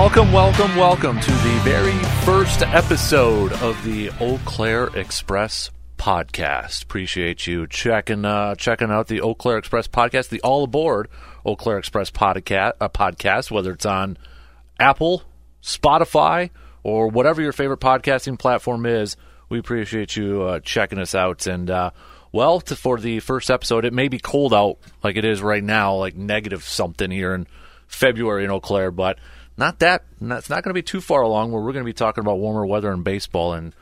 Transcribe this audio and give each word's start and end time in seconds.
Welcome, 0.00 0.32
welcome, 0.32 0.76
welcome 0.76 1.20
to 1.20 1.30
the 1.30 1.60
very 1.62 1.92
first 2.24 2.62
episode 2.62 3.52
of 3.52 3.84
the 3.84 4.08
Eau 4.18 4.40
Claire 4.46 4.86
Express 4.96 5.70
podcast. 5.98 6.84
Appreciate 6.84 7.46
you 7.46 7.66
checking 7.66 8.24
uh, 8.24 8.54
checking 8.54 8.90
out 8.90 9.08
the 9.08 9.20
Eau 9.20 9.34
Claire 9.34 9.58
Express 9.58 9.88
podcast, 9.88 10.30
the 10.30 10.40
all 10.40 10.64
aboard 10.64 11.10
Eau 11.44 11.54
Claire 11.54 11.76
Express 11.76 12.10
podcast, 12.10 12.72
uh, 12.80 12.88
podcast, 12.88 13.50
whether 13.50 13.72
it's 13.72 13.84
on 13.84 14.16
Apple, 14.78 15.22
Spotify, 15.62 16.48
or 16.82 17.08
whatever 17.08 17.42
your 17.42 17.52
favorite 17.52 17.80
podcasting 17.80 18.38
platform 18.38 18.86
is. 18.86 19.18
We 19.50 19.58
appreciate 19.58 20.16
you 20.16 20.44
uh, 20.44 20.60
checking 20.60 20.98
us 20.98 21.14
out. 21.14 21.46
And 21.46 21.70
uh, 21.70 21.90
well, 22.32 22.62
to, 22.62 22.74
for 22.74 22.98
the 22.98 23.20
first 23.20 23.50
episode, 23.50 23.84
it 23.84 23.92
may 23.92 24.08
be 24.08 24.18
cold 24.18 24.54
out 24.54 24.78
like 25.04 25.18
it 25.18 25.26
is 25.26 25.42
right 25.42 25.62
now, 25.62 25.94
like 25.94 26.16
negative 26.16 26.64
something 26.64 27.10
here 27.10 27.34
in 27.34 27.46
February 27.86 28.44
in 28.44 28.50
Eau 28.50 28.60
Claire, 28.60 28.90
but 28.90 29.18
not 29.60 29.78
that. 29.78 30.04
It's 30.20 30.50
not 30.50 30.64
going 30.64 30.70
to 30.70 30.74
be 30.74 30.82
too 30.82 31.00
far 31.00 31.20
along 31.20 31.52
where 31.52 31.62
we're 31.62 31.72
going 31.72 31.84
to 31.84 31.88
be 31.88 31.92
talking 31.92 32.22
about 32.22 32.38
warmer 32.38 32.66
weather 32.66 32.90
and 32.90 33.04
baseball 33.04 33.52
and 33.52 33.74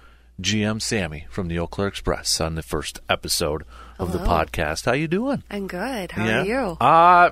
GM 0.43 0.83
Sammi 0.83 1.27
from 1.31 1.49
the 1.49 1.59
Eau 1.59 1.67
Claire 1.67 1.89
Express 1.89 2.41
on 2.41 2.57
the 2.57 2.63
first 2.63 3.01
episode 3.09 3.65
of 3.99 4.13
the 4.13 4.19
podcast. 4.19 4.85
How 4.85 4.93
you 4.93 5.09
doing? 5.09 5.43
I'm 5.51 5.67
good. 5.67 6.11
How 6.13 6.27
yeah. 6.27 6.43
are 6.43 6.45
you? 6.45 6.77
Uh, 6.81 7.31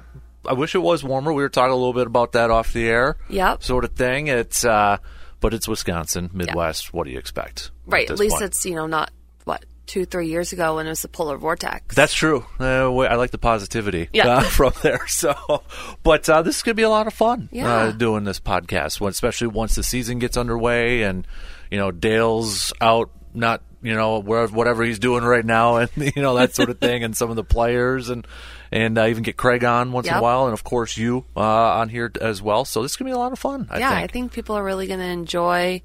I 0.49 0.53
wish 0.55 0.75
it 0.75 0.79
was 0.79 1.05
warmer. 1.05 1.33
We 1.33 1.43
were 1.43 1.49
talking 1.49 1.73
a 1.73 1.77
little 1.77 1.93
bit 1.93 2.07
about 2.07 2.33
that 2.33 2.51
off 2.51 2.73
the 2.73 2.89
air. 2.89 3.17
Yep. 3.29 3.63
Sort 3.63 3.85
of 3.85 3.93
thing. 3.93 4.29
It's 4.29 4.65
uh, 4.65 4.99
but 5.41 5.53
it's 5.53 5.69
Wisconsin, 5.69 6.31
Midwest. 6.33 6.95
What 6.95 7.05
do 7.05 7.11
you 7.13 7.19
expect? 7.19 7.71
right. 7.87 8.07
at 8.07 8.13
At 8.13 8.19
least 8.19 8.35
point? 8.35 8.45
it's, 8.45 8.65
you 8.65 8.75
know, 8.75 8.87
not, 8.87 9.11
two, 9.87 10.05
three 10.05 10.29
years 10.29 10.53
ago 10.53 10.77
when 10.77 10.87
it 10.87 10.91
was 10.91 11.03
the 11.03 11.09
polar 11.09 11.37
vortex. 11.37 11.95
That's 11.95 12.13
true. 12.15 12.45
Uh, 12.61 12.95
I 12.97 13.15
like 13.15 13.31
the 13.31 13.39
positivity 13.39 14.09
Yeah. 14.13 14.29
uh, 14.29 14.41
from 14.43 14.73
there. 14.83 15.07
So, 15.07 15.35
but 16.03 16.29
uh, 16.29 16.43
this 16.43 16.57
is 16.57 16.63
going 16.63 16.73
to 16.75 16.77
be 16.81 16.83
a 16.83 16.91
lot 16.91 17.07
of 17.07 17.15
fun 17.15 17.49
Yeah. 17.53 17.73
uh, 17.73 17.93
doing 17.93 18.25
this 18.25 18.41
podcast, 18.41 19.01
when, 19.01 19.11
especially 19.11 19.47
once 19.49 19.75
the 19.77 19.83
season 19.83 20.19
gets 20.19 20.37
underway 20.37 21.03
and 21.03 21.27
you 21.71 21.79
know 21.79 21.91
Dale's 21.91 22.73
out, 22.81 23.11
not 23.35 23.63
you 23.83 23.95
know 23.95 24.19
where 24.21 24.47
whatever 24.49 24.83
he's 24.85 24.99
doing 24.99 25.23
right 25.23 25.45
now, 25.45 25.77
and 25.77 25.91
you 25.97 26.23
know 26.23 26.35
that 26.37 26.55
sort 26.55 26.71
of 26.71 26.79
thing, 26.79 27.05
and 27.05 27.17
some 27.17 27.31
of 27.31 27.37
the 27.37 27.45
players 27.45 28.09
and 28.09 28.27
and 28.73 28.99
uh, 28.99 29.07
even 29.07 29.23
get 29.23 29.37
Craig 29.37 29.63
on 29.65 29.93
once 29.93 30.09
in 30.09 30.15
a 30.15 30.23
while, 30.23 30.45
and 30.47 30.53
of 30.53 30.65
course 30.65 30.97
you 30.97 31.25
uh, 31.37 31.41
on 31.41 31.89
here 31.89 32.11
as 32.21 32.43
well. 32.43 32.65
So 32.65 32.83
this 32.83 32.93
is 32.93 32.97
going 32.97 33.07
to 33.11 33.15
be 33.15 33.17
a 33.17 33.19
lot 33.19 33.33
of 33.33 33.39
fun. 33.39 33.69
I 33.71 33.79
yeah, 33.79 33.91
think. 33.91 34.03
I 34.03 34.07
think 34.13 34.33
people 34.33 34.57
are 34.57 34.65
really 34.65 34.87
going 34.89 34.99
to 35.01 35.07
enjoy 35.07 35.83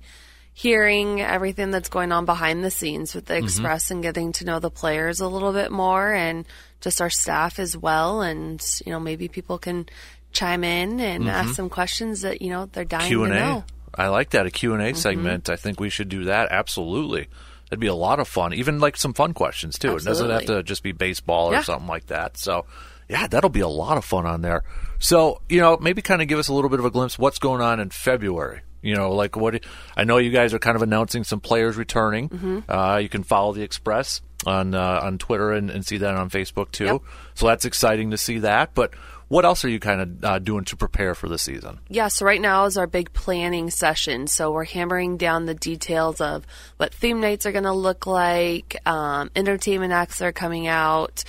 hearing 0.54 1.22
everything 1.22 1.72
that's 1.72 1.90
going 1.90 2.12
on 2.12 2.26
behind 2.26 2.64
the 2.64 2.72
scenes 2.72 3.16
with 3.16 3.26
the 3.26 3.36
Mm-hmm. 3.36 3.46
Express 3.46 3.90
and 3.92 4.04
getting 4.04 4.32
to 4.34 4.46
know 4.46 4.60
the 4.60 4.70
players 4.72 5.20
a 5.20 5.28
little 5.28 5.54
bit 5.54 5.72
more 5.72 6.12
and 6.14 6.46
just 6.82 7.02
our 7.02 7.10
staff 7.10 7.58
as 7.60 7.78
well. 7.78 8.22
And, 8.22 8.64
you 8.86 8.92
know, 8.92 9.00
maybe 9.00 9.28
people 9.28 9.58
can 9.58 9.88
chime 10.34 10.64
in 10.64 11.00
and 11.00 11.30
ask 11.30 11.56
some 11.56 11.70
questions 11.70 12.22
that, 12.22 12.42
you 12.42 12.50
know, 12.50 12.68
they're 12.72 12.86
dying 12.86 13.08
Q 13.08 13.26
to 13.28 13.34
know. 13.34 13.64
I 13.94 14.08
like 14.08 14.32
that 14.32 14.46
a 14.46 14.52
Q 14.52 14.74
and 14.74 14.82
Mm-hmm. 14.82 14.96
A 14.96 15.00
segment. 15.00 15.50
I 15.50 15.56
think 15.56 15.80
we 15.80 15.90
should 15.90 16.10
do 16.10 16.26
that. 16.26 16.50
Absolutely, 16.52 17.28
that'd 17.70 17.80
be 17.80 17.88
a 17.88 17.94
lot 17.96 18.20
of 18.20 18.28
fun. 18.28 18.54
Even 18.54 18.80
like 18.80 18.96
some 18.98 19.14
fun 19.14 19.34
questions 19.34 19.78
too. 19.78 19.96
It 19.98 20.04
doesn't 20.04 20.30
have 20.30 20.46
to 20.46 20.64
just 20.64 20.84
be 20.84 20.92
baseball 20.94 21.50
or 21.50 21.54
Yeah. 21.54 21.62
something 21.64 21.88
like 21.88 22.08
that. 22.08 22.38
So, 22.38 22.66
yeah, 23.10 23.28
that'll 23.28 23.50
be 23.50 23.60
a 23.60 23.68
lot 23.68 23.98
of 23.98 24.06
fun 24.06 24.26
on 24.26 24.42
there. 24.42 24.64
So, 25.00 25.42
you 25.50 25.60
know, 25.60 25.78
maybe 25.82 26.02
kind 26.02 26.22
of 26.22 26.28
give 26.30 26.40
us 26.40 26.48
a 26.48 26.54
little 26.54 26.70
bit 26.70 26.80
of 26.80 26.86
a 26.86 26.90
glimpse 26.92 27.20
what's 27.20 27.40
going 27.40 27.62
on 27.62 27.80
in 27.82 27.90
February. 27.90 28.62
You 28.82 28.96
know, 28.96 29.12
like 29.12 29.36
what 29.36 29.64
I 29.96 30.04
know 30.04 30.18
you 30.18 30.32
guys 30.32 30.54
are 30.54 30.60
kind 30.60 30.76
of 30.76 30.82
announcing 30.82 31.24
some 31.24 31.40
players 31.40 31.78
returning. 31.78 32.30
Mm-hmm. 32.30 32.60
Uh, 32.72 32.98
you 32.98 33.10
can 33.10 33.24
follow 33.24 33.54
the 33.54 33.62
Express 33.62 34.22
on 34.46 34.74
uh, 34.74 35.00
on 35.04 35.18
Twitter 35.18 35.52
and, 35.52 35.70
and 35.70 35.86
see 35.86 35.98
that 35.98 36.16
on 36.16 36.30
Facebook 36.30 36.72
too. 36.72 36.86
Yep. 36.86 37.02
So 37.36 37.48
that's 37.48 37.66
exciting 37.66 38.12
to 38.12 38.18
see 38.18 38.40
that. 38.40 38.74
But 38.74 38.94
what 39.32 39.46
else 39.46 39.64
are 39.64 39.70
you 39.70 39.80
kind 39.80 40.02
of 40.02 40.24
uh, 40.26 40.40
doing 40.40 40.66
to 40.66 40.76
prepare 40.76 41.16
for 41.16 41.30
the 41.30 41.38
season? 41.38 41.80
Yeah, 41.88 42.10
so 42.10 42.26
right 42.26 42.42
now 42.42 42.66
is 42.66 42.78
our 42.78 42.86
big 42.86 43.14
planning 43.14 43.70
session. 43.70 44.28
So 44.28 44.52
we're 44.52 44.66
hammering 44.66 45.16
down 45.16 45.46
the 45.46 45.54
details 45.54 46.20
of 46.20 46.46
what 46.76 46.94
theme 46.94 47.22
nights 47.22 47.46
are 47.46 47.54
going 47.54 47.64
to 47.64 47.72
look 47.72 48.06
like, 48.06 48.76
um, 48.86 49.32
entertainment 49.34 49.94
acts 49.94 50.18
that 50.18 50.26
are 50.26 50.34
coming 50.34 50.68
out, 50.68 51.24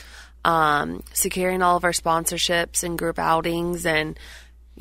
um, 0.44 1.04
securing 1.12 1.62
all 1.62 1.76
of 1.76 1.84
our 1.84 1.92
sponsorships 1.92 2.82
and 2.82 2.98
group 2.98 3.20
outings, 3.20 3.86
and 3.86 4.18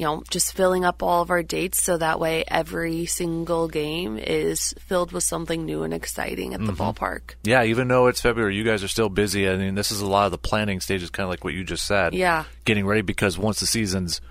you 0.02 0.08
know 0.08 0.24
just 0.32 0.54
filling 0.54 0.84
up 0.84 1.04
all 1.04 1.22
of 1.22 1.30
our 1.30 1.44
dates 1.44 1.82
so 1.82 1.96
that 1.96 2.20
way 2.20 2.44
every 2.48 3.06
single 3.06 3.68
game 3.68 4.18
is 4.18 4.74
filled 4.80 5.12
with 5.12 5.24
something 5.24 5.64
new 5.64 5.84
and 5.84 5.94
exciting 5.94 6.56
at 6.56 6.60
the 6.60 6.74
mm-hmm. 6.74 6.82
ballpark. 6.82 7.36
Yeah, 7.44 7.64
even 7.66 7.88
though 7.88 8.08
it's 8.08 8.20
February, 8.20 8.56
you 8.56 8.64
guys 8.64 8.84
are 8.84 8.88
still 8.88 9.10
busy. 9.10 9.48
I 9.48 9.58
mean, 9.58 9.76
this 9.76 9.92
is 9.92 10.02
a 10.02 10.08
lot 10.08 10.26
of 10.26 10.32
the 10.32 10.40
planning 10.40 10.80
stages, 10.80 11.12
kind 11.12 11.26
of 11.26 11.30
like 11.30 11.44
what 11.44 11.54
you 11.54 11.64
just 11.64 11.86
said. 11.86 12.16
Yeah. 12.16 12.46
Getting 12.66 12.88
ready 12.88 13.04
because 13.04 13.38
once 13.38 13.60
the 13.60 13.68
season's 13.68 14.22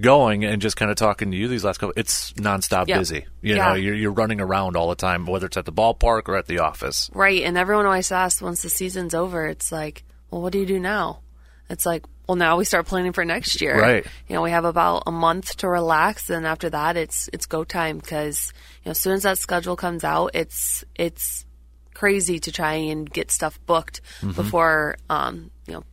going 0.00 0.44
and 0.44 0.62
just 0.62 0.76
kind 0.76 0.88
of 0.88 0.96
talking 0.96 1.32
to 1.32 1.36
you 1.36 1.48
these 1.48 1.64
last 1.64 1.78
couple, 1.78 1.94
it's 1.96 2.32
nonstop 2.34 2.86
Yeah. 2.86 2.98
busy. 2.98 3.26
You 3.42 3.56
Yeah. 3.56 3.70
know, 3.70 3.74
you're, 3.74 3.96
you're 3.96 4.12
running 4.12 4.40
around 4.40 4.76
all 4.76 4.88
the 4.88 4.94
time, 4.94 5.26
whether 5.26 5.46
it's 5.46 5.56
at 5.56 5.64
the 5.64 5.72
ballpark 5.72 6.28
or 6.28 6.36
at 6.36 6.46
the 6.46 6.60
office. 6.60 7.10
Right, 7.12 7.42
and 7.42 7.58
everyone 7.58 7.86
always 7.86 8.12
asks 8.12 8.40
once 8.40 8.62
the 8.62 8.70
season's 8.70 9.14
over, 9.14 9.48
it's 9.48 9.72
like, 9.72 10.04
well, 10.30 10.42
what 10.42 10.52
do 10.52 10.60
you 10.60 10.66
do 10.66 10.78
now? 10.78 11.22
It's 11.68 11.84
like, 11.84 12.04
well, 12.28 12.36
now 12.36 12.58
we 12.58 12.64
start 12.66 12.86
planning 12.86 13.12
for 13.12 13.24
next 13.24 13.60
year. 13.62 13.80
Right. 13.80 14.06
You 14.28 14.34
know, 14.34 14.42
we 14.42 14.50
have 14.50 14.66
about 14.66 15.04
a 15.06 15.10
month 15.10 15.56
to 15.58 15.68
relax, 15.68 16.28
and 16.30 16.46
after 16.46 16.68
that, 16.70 16.96
it's 16.96 17.28
it's 17.32 17.46
go 17.46 17.64
time 17.64 17.98
because 17.98 18.52
you 18.84 18.88
know, 18.88 18.90
as 18.90 19.00
soon 19.00 19.14
as 19.14 19.22
that 19.22 19.38
schedule 19.38 19.74
comes 19.76 20.04
out, 20.04 20.32
it's 20.34 20.84
it's 20.94 21.46
crazy 21.94 22.38
to 22.38 22.52
try 22.52 22.74
and 22.74 23.10
get 23.10 23.30
stuff 23.32 23.58
booked 23.66 24.00
Mm-hmm. 24.20 24.32
before 24.32 24.96
um, 25.10 25.50
you 25.66 25.72
know 25.74 25.84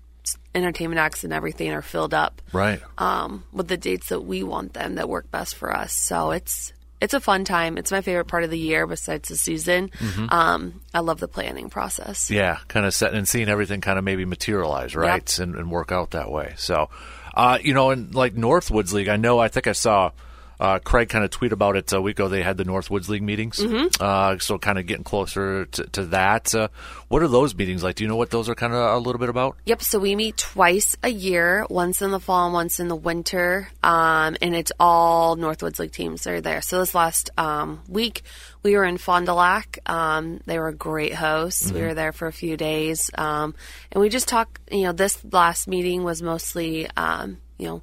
entertainment 0.53 1.00
acts 1.00 1.23
and 1.23 1.31
everything 1.34 1.72
are 1.72 1.81
filled 1.81 2.13
up 2.13 2.41
Right. 2.53 2.81
um, 2.97 3.44
with 3.52 3.67
the 3.67 3.78
dates 3.78 4.09
that 4.09 4.22
we 4.22 4.41
want 4.44 4.73
them 4.73 4.96
that 4.96 5.07
work 5.09 5.29
best 5.31 5.56
for 5.56 5.75
us. 5.75 5.94
So 5.94 6.31
it's 6.31 6.73
it's 7.01 7.13
a 7.13 7.19
fun 7.19 7.44
time. 7.44 7.78
It's 7.78 7.91
my 7.91 8.01
favorite 8.01 8.25
part 8.25 8.44
of 8.44 8.50
the 8.50 8.57
year 8.57 8.88
besides 8.88 9.29
the 9.29 9.38
season. 9.38 9.91
Um, 10.29 10.81
I 10.94 11.00
love 11.00 11.19
the 11.19 11.28
planning 11.28 11.69
process. 11.69 12.31
Yeah, 12.31 12.57
kind 12.67 12.85
of 12.85 12.94
setting 12.94 13.17
and 13.17 13.28
seeing 13.28 13.50
everything 13.50 13.81
kind 13.81 13.97
of 14.00 14.06
maybe 14.06 14.25
materialize, 14.25 14.95
right, 14.95 15.39
and, 15.39 15.55
and 15.55 15.69
work 15.69 15.91
out 15.91 16.11
that 16.11 16.31
way. 16.31 16.53
So, 16.57 16.89
uh, 17.34 17.59
you 17.61 17.73
know, 17.73 17.91
in 17.91 18.11
like 18.11 18.35
Northwoods 18.35 18.94
League, 18.94 19.09
I 19.09 19.17
know, 19.17 19.39
I 19.39 19.50
think 19.50 19.67
I 19.67 19.73
saw 19.73 20.11
uh, 20.59 20.79
Craig 20.79 21.09
kind 21.09 21.23
of 21.25 21.31
tweeted 21.31 21.51
about 21.51 21.75
it 21.75 21.91
a 21.93 22.01
week 22.01 22.17
ago. 22.19 22.27
They 22.27 22.41
had 22.43 22.57
the 22.57 22.63
Northwoods 22.66 23.09
League 23.09 23.23
meetings, 23.23 23.57
Mm-hmm. 23.59 23.88
uh, 23.99 24.38
so 24.39 24.57
kind 24.57 24.77
of 24.79 24.85
getting 24.85 25.03
closer 25.03 25.66
to, 25.66 25.83
to 25.88 26.05
that. 26.07 26.53
Uh, 26.53 26.67
what 27.07 27.21
are 27.21 27.27
those 27.27 27.55
meetings 27.55 27.83
like? 27.83 27.95
Do 27.95 28.03
you 28.03 28.07
know 28.07 28.16
what 28.16 28.29
those 28.31 28.49
are 28.49 28.55
kind 28.55 28.73
of 28.73 28.79
a 28.79 28.97
little 28.97 29.19
bit 29.19 29.29
about? 29.29 29.57
Yep. 29.66 29.81
So 29.81 29.99
we 29.99 30.16
meet 30.16 30.38
twice 30.38 30.95
a 31.03 31.09
year, 31.09 31.66
once 31.69 32.01
in 32.01 32.11
the 32.11 32.19
fall 32.19 32.45
and 32.45 32.53
once 32.53 32.79
in 32.79 32.88
the 32.88 32.95
winter, 32.95 33.67
um, 33.83 34.35
and 34.41 34.55
it's 34.55 34.71
all 34.79 35.35
Northwoods 35.35 35.79
League 35.79 35.91
teams 35.91 36.23
that 36.23 36.33
are 36.33 36.41
there. 36.41 36.61
So 36.61 36.79
this 36.79 36.95
last 36.95 37.29
um, 37.37 37.81
week 37.87 38.23
we 38.63 38.75
were 38.75 38.83
in 38.85 38.97
Fond 38.97 39.25
du 39.27 39.33
Lac. 39.33 39.79
Um, 39.85 40.39
they 40.45 40.57
were 40.57 40.72
great 40.72 41.13
hosts. 41.13 41.72
We 41.72 41.81
were 41.81 41.93
there 41.93 42.11
for 42.11 42.27
a 42.27 42.33
few 42.33 42.57
days, 42.57 43.11
um, 43.17 43.53
and 43.91 44.01
we 44.01 44.09
just 44.09 44.27
talked. 44.27 44.59
You 44.72 44.83
know, 44.85 44.91
this 44.91 45.23
last 45.31 45.67
meeting 45.67 46.03
was 46.03 46.22
mostly, 46.22 46.87
um, 46.97 47.37
you 47.57 47.67
know. 47.67 47.81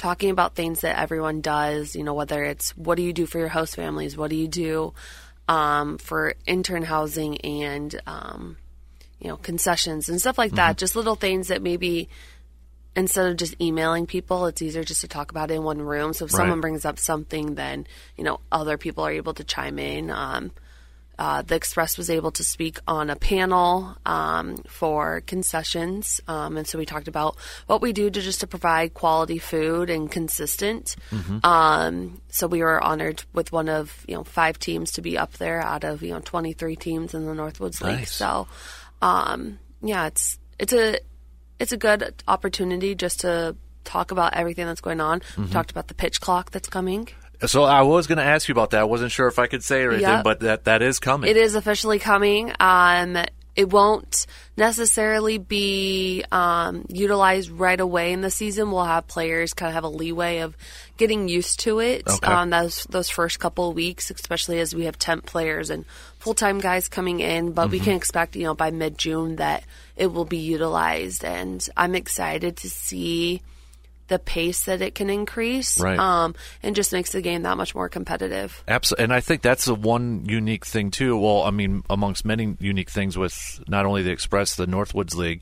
Talking 0.00 0.30
about 0.30 0.54
things 0.54 0.80
that 0.80 0.98
everyone 0.98 1.42
does, 1.42 1.94
you 1.94 2.02
know, 2.02 2.14
whether 2.14 2.42
it's 2.42 2.70
what 2.74 2.94
do 2.94 3.02
you 3.02 3.12
do 3.12 3.26
for 3.26 3.38
your 3.38 3.48
host 3.48 3.76
families, 3.76 4.16
what 4.16 4.30
do 4.30 4.36
you 4.36 4.48
do 4.48 4.94
um, 5.46 5.98
for 5.98 6.36
intern 6.46 6.84
housing, 6.84 7.38
and 7.42 8.00
um, 8.06 8.56
you 9.18 9.28
know, 9.28 9.36
concessions 9.36 10.08
and 10.08 10.18
stuff 10.18 10.38
like 10.38 10.52
that. 10.52 10.78
Just 10.78 10.96
little 10.96 11.16
things 11.16 11.48
that 11.48 11.60
maybe 11.60 12.08
instead 12.96 13.30
of 13.30 13.36
just 13.36 13.60
emailing 13.60 14.06
people, 14.06 14.46
it's 14.46 14.62
easier 14.62 14.84
just 14.84 15.02
to 15.02 15.08
talk 15.08 15.30
about 15.30 15.50
it 15.50 15.54
in 15.54 15.64
one 15.64 15.82
room. 15.82 16.14
So 16.14 16.24
if 16.24 16.32
Right. 16.32 16.38
someone 16.38 16.62
brings 16.62 16.86
up 16.86 16.98
something, 16.98 17.54
then 17.56 17.86
you 18.16 18.24
know 18.24 18.40
other 18.50 18.78
people 18.78 19.04
are 19.04 19.12
able 19.12 19.34
to 19.34 19.44
chime 19.44 19.78
in. 19.78 20.10
Um, 20.10 20.52
uh, 21.20 21.42
the 21.42 21.54
Express 21.54 21.98
was 21.98 22.08
able 22.08 22.30
to 22.30 22.42
speak 22.42 22.78
on 22.88 23.10
a 23.10 23.14
panel 23.16 23.94
um, 24.06 24.56
for 24.66 25.20
concessions, 25.26 26.18
um, 26.26 26.56
and 26.56 26.66
so 26.66 26.78
we 26.78 26.86
talked 26.86 27.08
about 27.08 27.36
what 27.66 27.82
we 27.82 27.92
do 27.92 28.08
to 28.08 28.20
just 28.22 28.40
to 28.40 28.46
provide 28.46 28.94
quality 28.94 29.36
food 29.38 29.90
and 29.90 30.10
consistent. 30.10 30.96
Um, 31.44 32.22
so 32.30 32.46
we 32.46 32.62
were 32.62 32.82
honored 32.82 33.22
with 33.34 33.52
one 33.52 33.68
of 33.68 34.02
you 34.08 34.14
know 34.14 34.24
five 34.24 34.58
teams 34.58 34.92
to 34.92 35.02
be 35.02 35.18
up 35.18 35.34
there 35.34 35.60
out 35.60 35.84
of 35.84 36.02
you 36.02 36.14
know 36.14 36.20
twenty 36.20 36.54
three 36.54 36.74
teams 36.74 37.12
in 37.12 37.26
the 37.26 37.32
Northwoods 37.32 37.82
League. 37.82 37.98
So 38.08 38.48
um, 39.02 39.58
yeah, 39.82 40.06
it's 40.06 40.38
it's 40.58 40.72
a 40.72 41.00
it's 41.58 41.72
a 41.72 41.76
good 41.76 42.14
opportunity 42.26 42.94
just 42.94 43.20
to 43.20 43.56
talk 43.84 44.10
about 44.10 44.34
everything 44.34 44.64
that's 44.66 44.80
going 44.80 45.00
on. 45.00 45.20
We 45.36 45.44
talked 45.52 45.70
about 45.70 45.88
the 45.88 45.94
pitch 45.94 46.20
clock 46.20 46.50
that's 46.50 46.68
coming. 46.68 47.08
So 47.46 47.64
I 47.64 47.82
was 47.82 48.06
going 48.06 48.18
to 48.18 48.24
ask 48.24 48.48
you 48.48 48.52
about 48.52 48.70
that. 48.70 48.80
I 48.80 48.84
wasn't 48.84 49.12
sure 49.12 49.26
if 49.28 49.38
I 49.38 49.46
could 49.46 49.64
say 49.64 49.82
or 49.82 49.92
anything, 49.92 50.08
Yep. 50.10 50.24
but 50.24 50.40
that 50.40 50.64
that 50.64 50.82
is 50.82 50.98
coming. 50.98 51.30
It 51.30 51.36
is 51.36 51.54
officially 51.54 51.98
coming. 51.98 52.52
Um, 52.60 53.16
it 53.56 53.68
won't 53.68 54.26
necessarily 54.56 55.36
be 55.38 56.24
um, 56.30 56.84
utilized 56.88 57.50
right 57.50 57.80
away 57.80 58.12
in 58.12 58.20
the 58.20 58.30
season. 58.30 58.70
We'll 58.70 58.84
have 58.84 59.06
players 59.08 59.54
kind 59.54 59.68
of 59.68 59.74
have 59.74 59.84
a 59.84 59.88
leeway 59.88 60.38
of 60.38 60.56
getting 60.96 61.28
used 61.28 61.60
to 61.60 61.80
it 61.80 62.04
Okay. 62.08 62.26
um, 62.32 62.50
those 62.50 62.84
those 62.90 63.10
first 63.10 63.40
couple 63.40 63.70
of 63.70 63.74
weeks, 63.74 64.10
especially 64.10 64.60
as 64.60 64.74
we 64.74 64.84
have 64.84 64.98
temp 64.98 65.26
players 65.26 65.68
and 65.70 65.84
full 66.18 66.34
time 66.34 66.60
guys 66.60 66.88
coming 66.88 67.20
in. 67.20 67.52
But 67.52 67.70
we 67.70 67.80
can 67.80 67.96
expect, 67.96 68.36
you 68.36 68.44
know, 68.44 68.54
by 68.54 68.70
mid 68.70 68.96
June 68.98 69.36
that 69.36 69.64
it 69.96 70.12
will 70.12 70.24
be 70.26 70.38
utilized, 70.38 71.24
and 71.24 71.66
I'm 71.76 71.94
excited 71.94 72.58
to 72.58 72.70
see 72.70 73.42
the 74.10 74.18
pace 74.18 74.64
that 74.64 74.82
it 74.82 74.94
can 74.94 75.08
increase, 75.08 75.80
Right. 75.80 75.98
um, 75.98 76.34
and 76.62 76.76
just 76.76 76.92
makes 76.92 77.12
the 77.12 77.22
game 77.22 77.44
that 77.44 77.56
much 77.56 77.74
more 77.74 77.88
competitive. 77.88 78.62
Absolutely, 78.68 79.04
and 79.04 79.12
I 79.14 79.20
think 79.20 79.40
that's 79.40 79.64
the 79.64 79.74
one 79.74 80.26
unique 80.28 80.66
thing 80.66 80.90
too. 80.90 81.16
Well, 81.18 81.44
I 81.44 81.50
mean, 81.50 81.82
amongst 81.88 82.26
many 82.26 82.56
unique 82.60 82.90
things 82.90 83.16
with 83.16 83.62
not 83.66 83.86
only 83.86 84.02
the 84.02 84.10
Express, 84.10 84.56
the 84.56 84.66
Northwoods 84.66 85.14
League, 85.16 85.40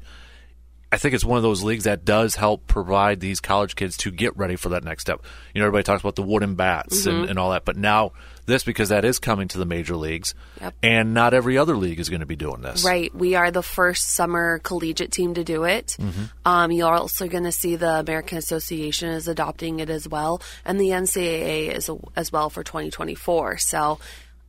I 0.90 0.96
think 0.96 1.14
it's 1.14 1.25
one 1.25 1.37
of 1.37 1.43
those 1.43 1.62
leagues 1.62 1.85
that 1.85 2.06
does 2.06 2.35
help 2.35 2.67
provide 2.67 3.20
these 3.20 3.40
college 3.40 3.76
kids 3.76 3.99
to 3.99 4.11
get 4.11 4.35
ready 4.38 4.56
for 4.56 4.70
that 4.70 4.85
next 4.85 5.02
step. 5.02 5.23
You 5.55 5.61
know, 5.61 5.67
everybody 5.67 5.82
talks 5.85 6.00
about 6.00 6.17
the 6.17 6.23
wooden 6.23 6.55
bats 6.55 7.06
Mm-hmm. 7.06 7.20
and, 7.20 7.31
and 7.31 7.38
all 7.38 7.50
that, 7.50 7.67
but 7.67 7.76
now 7.76 8.12
this 8.46 8.64
because 8.64 8.88
that 8.88 9.05
is 9.05 9.19
coming 9.19 9.49
to 9.49 9.58
the 9.58 9.67
major 9.67 9.94
leagues, 9.96 10.35
Yep. 10.62 10.75
and 10.82 11.12
not 11.12 11.35
every 11.35 11.58
other 11.58 11.76
league 11.76 12.00
is 12.00 12.08
going 12.08 12.20
to 12.20 12.26
be 12.26 12.37
doing 12.37 12.62
this. 12.62 12.82
Right. 12.85 13.14
We 13.14 13.35
are 13.35 13.50
the 13.50 13.62
first 13.62 14.14
summer 14.14 14.58
collegiate 14.61 15.12
team 15.12 15.35
to 15.35 15.44
do 15.44 15.64
it. 15.64 15.96
Mm-hmm. 16.00 16.25
Um, 16.46 16.73
you're 16.73 16.94
also 16.94 17.29
going 17.29 17.44
to 17.44 17.52
see 17.52 17.76
the 17.76 17.99
American 17.99 18.38
Association 18.38 19.11
is 19.11 19.29
adopting 19.29 19.81
it 19.81 19.90
as 19.90 20.08
well, 20.08 20.40
and 20.64 20.81
the 20.81 20.88
NCAA 20.88 21.75
is 21.75 21.90
as 22.17 22.32
well 22.32 22.49
for 22.49 22.64
2024. 22.64 23.58
So, 23.58 23.99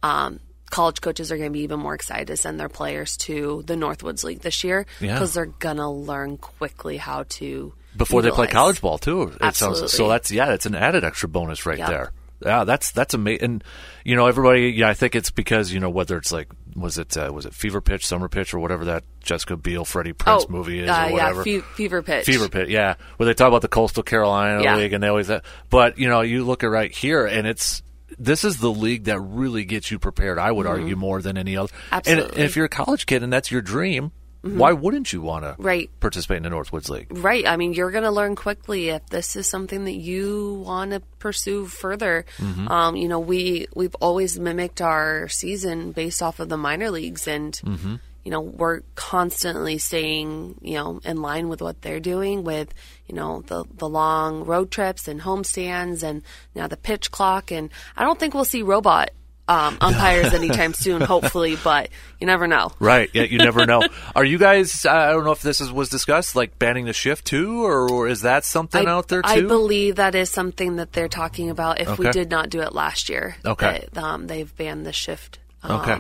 um, 0.01 0.39
college 0.69 1.01
coaches 1.01 1.31
are 1.31 1.37
going 1.37 1.49
to 1.49 1.53
be 1.53 1.61
even 1.63 1.79
more 1.79 1.93
excited 1.95 2.27
to 2.27 2.37
send 2.37 2.59
their 2.59 2.69
players 2.69 3.17
to 3.17 3.63
the 3.65 3.75
Northwoods 3.75 4.23
League 4.23 4.41
this 4.41 4.63
year 4.63 4.85
Yeah. 4.99 5.13
because 5.13 5.33
they're 5.33 5.45
going 5.47 5.77
to 5.77 5.87
learn 5.89 6.37
quickly 6.37 6.97
how 6.97 7.23
to 7.29 7.73
before 7.97 8.21
they 8.21 8.31
play 8.31 8.47
college 8.47 8.81
ball 8.81 8.97
too. 8.97 9.33
It 9.41 9.55
sounds 9.55 9.91
so. 9.91 10.07
That's 10.07 10.31
yeah, 10.31 10.53
it's 10.53 10.65
an 10.65 10.75
added 10.75 11.03
extra 11.03 11.27
bonus 11.27 11.65
right 11.65 11.77
Yep. 11.79 11.87
there. 11.89 12.11
Yeah, 12.45 12.63
that's 12.63 12.91
that's 12.91 13.13
amazing. 13.13 13.43
And 13.43 13.63
you 14.05 14.15
know, 14.15 14.27
everybody. 14.27 14.69
Yeah, 14.69 14.87
I 14.87 14.93
think 14.93 15.13
it's 15.15 15.29
because 15.31 15.73
you 15.73 15.79
know 15.81 15.89
whether 15.89 16.15
it's 16.15 16.31
like 16.31 16.47
was 16.75 16.97
it 16.97 17.17
uh, 17.17 17.29
was 17.33 17.45
it 17.45 17.53
Fever 17.53 17.81
Pitch, 17.81 18.05
Summer 18.07 18.29
Pitch, 18.29 18.53
or 18.53 18.59
whatever 18.59 18.85
that 18.85 19.03
Jessica 19.21 19.57
Biel, 19.57 19.83
Freddie 19.83 20.13
Prinze 20.13 20.45
Oh, 20.47 20.51
movie 20.51 20.79
is, 20.79 20.89
uh, 20.89 20.93
or 20.93 20.95
yeah, 21.07 21.11
whatever. 21.11 21.43
fe- 21.43 21.59
fever 21.59 22.01
pitch. 22.01 22.25
Fever 22.25 22.47
Pitch. 22.47 22.69
yeah, 22.69 22.93
where 23.17 23.25
they 23.25 23.33
talk 23.33 23.49
about 23.49 23.61
the 23.61 23.67
Coastal 23.67 24.03
Carolina 24.03 24.63
Yeah. 24.63 24.77
League, 24.77 24.93
and 24.93 25.03
they 25.03 25.09
always 25.09 25.27
that. 25.27 25.43
But 25.69 25.97
you 25.97 26.07
know, 26.07 26.21
you 26.21 26.45
look 26.45 26.63
at 26.63 26.67
right 26.67 26.91
here, 26.91 27.25
and 27.25 27.45
it's 27.45 27.81
this 28.17 28.43
is 28.43 28.57
the 28.57 28.71
league 28.71 29.03
that 29.05 29.19
really 29.19 29.65
gets 29.65 29.91
you 29.91 29.99
prepared. 29.99 30.37
I 30.39 30.51
would 30.51 30.65
argue 30.67 30.95
more 30.95 31.21
than 31.21 31.37
any 31.37 31.55
other. 31.57 31.69
And, 31.71 31.79
Mm-hmm. 31.81 31.95
Absolutely. 31.95 32.31
Mm-hmm. 32.31 32.41
if 32.41 32.55
you're 32.55 32.65
a 32.65 32.69
college 32.69 33.05
kid 33.05 33.23
and 33.23 33.31
that's 33.31 33.51
your 33.51 33.61
dream, 33.61 34.11
why 34.41 34.71
wouldn't 34.71 35.11
you 35.11 35.21
want 35.21 35.43
to 35.43 35.55
Right. 35.59 35.89
participate 35.99 36.37
in 36.37 36.43
the 36.43 36.49
Northwoods 36.49 36.87
League? 36.89 37.07
Right. 37.11 37.45
I 37.45 37.57
mean, 37.57 37.73
you're 37.73 37.91
going 37.91 38.05
to 38.05 38.11
learn 38.11 38.37
quickly 38.37 38.87
if 38.87 39.05
this 39.07 39.35
is 39.35 39.47
something 39.47 39.83
that 39.83 39.95
you 39.95 40.63
want 40.65 40.91
to 40.91 41.01
pursue 41.19 41.65
further. 41.65 42.25
Mm-hmm. 42.37 42.67
Um, 42.69 42.95
you 42.95 43.09
know, 43.09 43.19
we 43.19 43.67
we've 43.75 43.95
always 43.95 44.39
mimicked 44.39 44.79
our 44.81 45.27
season 45.27 45.91
based 45.91 46.21
off 46.23 46.39
of 46.39 46.47
the 46.47 46.55
minor 46.55 46.89
leagues, 46.89 47.27
and 47.27 47.51
Mm-hmm. 47.65 47.95
You 48.29 48.35
know, 48.35 48.41
we're 48.41 48.81
constantly 48.93 49.79
staying 49.79 50.59
you 50.61 50.75
know 50.75 51.01
in 51.03 51.19
line 51.19 51.49
with 51.49 51.63
what 51.63 51.81
they're 51.81 51.99
doing 51.99 52.43
with 52.43 52.71
you 53.07 53.15
know 53.15 53.41
the 53.47 53.65
the 53.73 53.89
long 53.89 54.45
road 54.45 54.69
trips 54.69 55.07
and 55.07 55.19
homestands, 55.19 56.03
and 56.03 56.21
now 56.53 56.67
the 56.67 56.77
pitch 56.77 57.09
clock. 57.09 57.49
And 57.49 57.71
I 57.97 58.03
don't 58.03 58.19
think 58.19 58.35
we'll 58.35 58.45
see 58.45 58.61
robot. 58.61 59.09
Um, 59.47 59.77
umpires 59.81 60.31
anytime 60.31 60.75
soon, 60.75 61.01
hopefully, 61.01 61.57
but 61.63 61.89
you 62.19 62.27
never 62.27 62.45
know. 62.45 62.71
Right. 62.77 63.09
Yeah, 63.13 63.23
you 63.23 63.39
never 63.39 63.65
know. 63.65 63.81
Are 64.15 64.23
you 64.23 64.37
guys? 64.37 64.85
I 64.85 65.11
don't 65.11 65.23
know 65.23 65.31
if 65.31 65.41
this 65.41 65.59
is, 65.59 65.71
was 65.71 65.89
discussed, 65.89 66.35
like 66.35 66.59
banning 66.59 66.85
the 66.85 66.93
shift 66.93 67.25
too, 67.25 67.65
or, 67.65 67.89
or 67.89 68.07
is 68.07 68.21
that 68.21 68.45
something 68.45 68.87
I, 68.87 68.91
out 68.91 69.07
there 69.07 69.23
too? 69.23 69.27
I 69.27 69.41
believe 69.41 69.95
that 69.95 70.13
is 70.13 70.29
something 70.29 70.75
that 70.75 70.93
they're 70.93 71.07
talking 71.07 71.49
about. 71.49 71.81
If 71.81 71.97
we 71.97 72.07
did 72.11 72.29
not 72.29 72.51
do 72.51 72.61
it 72.61 72.73
last 72.75 73.09
year, 73.09 73.37
Okay. 73.43 73.87
that, 73.91 74.03
um, 74.03 74.27
they've 74.27 74.55
banned 74.55 74.85
the 74.85 74.93
shift. 74.93 75.39
Um, 75.63 75.81
Okay. 75.81 75.97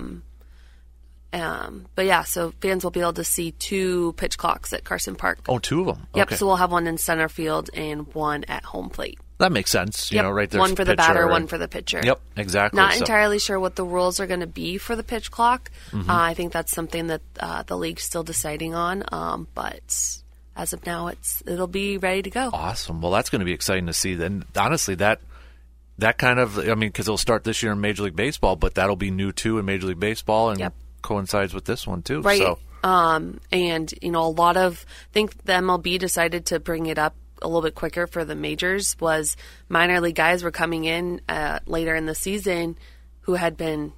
Um, 1.31 1.85
but 1.95 2.05
yeah, 2.05 2.23
so 2.23 2.53
fans 2.59 2.83
will 2.83 2.91
be 2.91 3.01
able 3.01 3.13
to 3.13 3.23
see 3.23 3.51
two 3.51 4.13
pitch 4.17 4.37
clocks 4.37 4.73
at 4.73 4.83
Carson 4.83 5.15
Park. 5.15 5.39
oh, 5.47 5.59
two 5.59 5.81
of 5.81 5.85
them. 5.97 6.07
Yep. 6.15 6.27
Okay. 6.27 6.35
So 6.37 6.47
we'll 6.47 6.55
have 6.55 6.71
one 6.71 6.87
in 6.87 6.97
center 6.97 7.29
field 7.29 7.69
and 7.73 8.11
one 8.15 8.45
at 8.45 8.63
home 8.63 8.89
plate. 8.89 9.19
that 9.37 9.51
makes 9.53 9.71
sense. 9.71 10.11
You 10.11 10.15
Yep. 10.17 10.23
know, 10.25 10.31
right 10.31 10.49
there. 10.49 10.59
One 10.59 10.75
for 10.75 10.83
the 10.83 10.95
batter, 10.95 11.25
one 11.27 11.47
for 11.47 11.57
the 11.57 11.67
pitcher. 11.69 12.01
Yep. 12.03 12.19
Exactly. 12.35 12.75
Not 12.77 12.93
So- 12.93 12.99
entirely 13.01 13.39
sure 13.39 13.59
what 13.59 13.75
the 13.75 13.85
rules 13.85 14.19
are 14.19 14.27
going 14.27 14.41
to 14.41 14.47
be 14.47 14.77
for 14.77 14.95
the 14.97 15.03
pitch 15.03 15.29
clock. 15.31 15.71
Mm-hmm. 15.91 16.09
Uh, 16.09 16.13
I 16.21 16.33
think 16.33 16.51
that's 16.51 16.71
something 16.73 17.07
that 17.07 17.21
uh, 17.39 17.63
the 17.63 17.77
league's 17.77 18.03
still 18.03 18.23
deciding 18.23 18.73
on. 18.75 19.03
Um, 19.13 19.47
but 19.53 19.81
as 20.57 20.73
of 20.73 20.85
now, 20.85 21.07
it's 21.07 21.41
it'll 21.47 21.67
be 21.67 21.97
ready 21.97 22.21
to 22.23 22.29
go. 22.29 22.49
Awesome. 22.51 22.99
Well, 23.01 23.11
that's 23.11 23.29
going 23.29 23.39
to 23.39 23.45
be 23.45 23.53
exciting 23.53 23.85
to 23.85 23.93
see. 23.93 24.15
Then, 24.15 24.43
honestly, 24.57 24.95
that 24.95 25.21
that 25.99 26.17
kind 26.17 26.39
of, 26.39 26.57
I 26.59 26.63
mean, 26.75 26.89
because 26.89 27.07
it'll 27.07 27.17
start 27.17 27.43
this 27.45 27.61
year 27.63 27.71
in 27.71 27.79
Major 27.79 28.03
League 28.03 28.15
Baseball, 28.17 28.55
but 28.57 28.75
that'll 28.75 28.95
be 28.97 29.11
new 29.11 29.31
too 29.31 29.57
in 29.59 29.63
Major 29.65 29.87
League 29.87 29.99
Baseball, 30.01 30.49
and 30.49 30.59
Yep. 30.59 30.73
Coincides 31.01 31.53
with 31.53 31.65
this 31.65 31.85
one 31.87 32.01
too. 32.01 32.21
Right. 32.21 32.39
So, 32.39 32.59
Um, 32.83 33.39
and 33.51 33.93
you 34.01 34.11
know, 34.11 34.23
a 34.23 34.29
lot 34.29 34.57
of 34.57 34.85
I 34.87 35.13
think 35.13 35.43
the 35.43 35.53
MLB 35.53 35.99
decided 35.99 36.47
to 36.47 36.59
bring 36.59 36.85
it 36.85 36.97
up 36.97 37.15
a 37.41 37.47
little 37.47 37.61
bit 37.61 37.75
quicker 37.75 38.07
for 38.07 38.25
the 38.25 38.35
majors. 38.35 38.95
Was 38.99 39.35
minor 39.67 40.01
league 40.01 40.15
guys 40.15 40.43
were 40.43 40.51
coming 40.51 40.85
in 40.85 41.21
uh, 41.27 41.59
later 41.65 41.95
in 41.95 42.05
the 42.05 42.15
season 42.15 42.77
who 43.21 43.35
had 43.35 43.57
been 43.57 43.93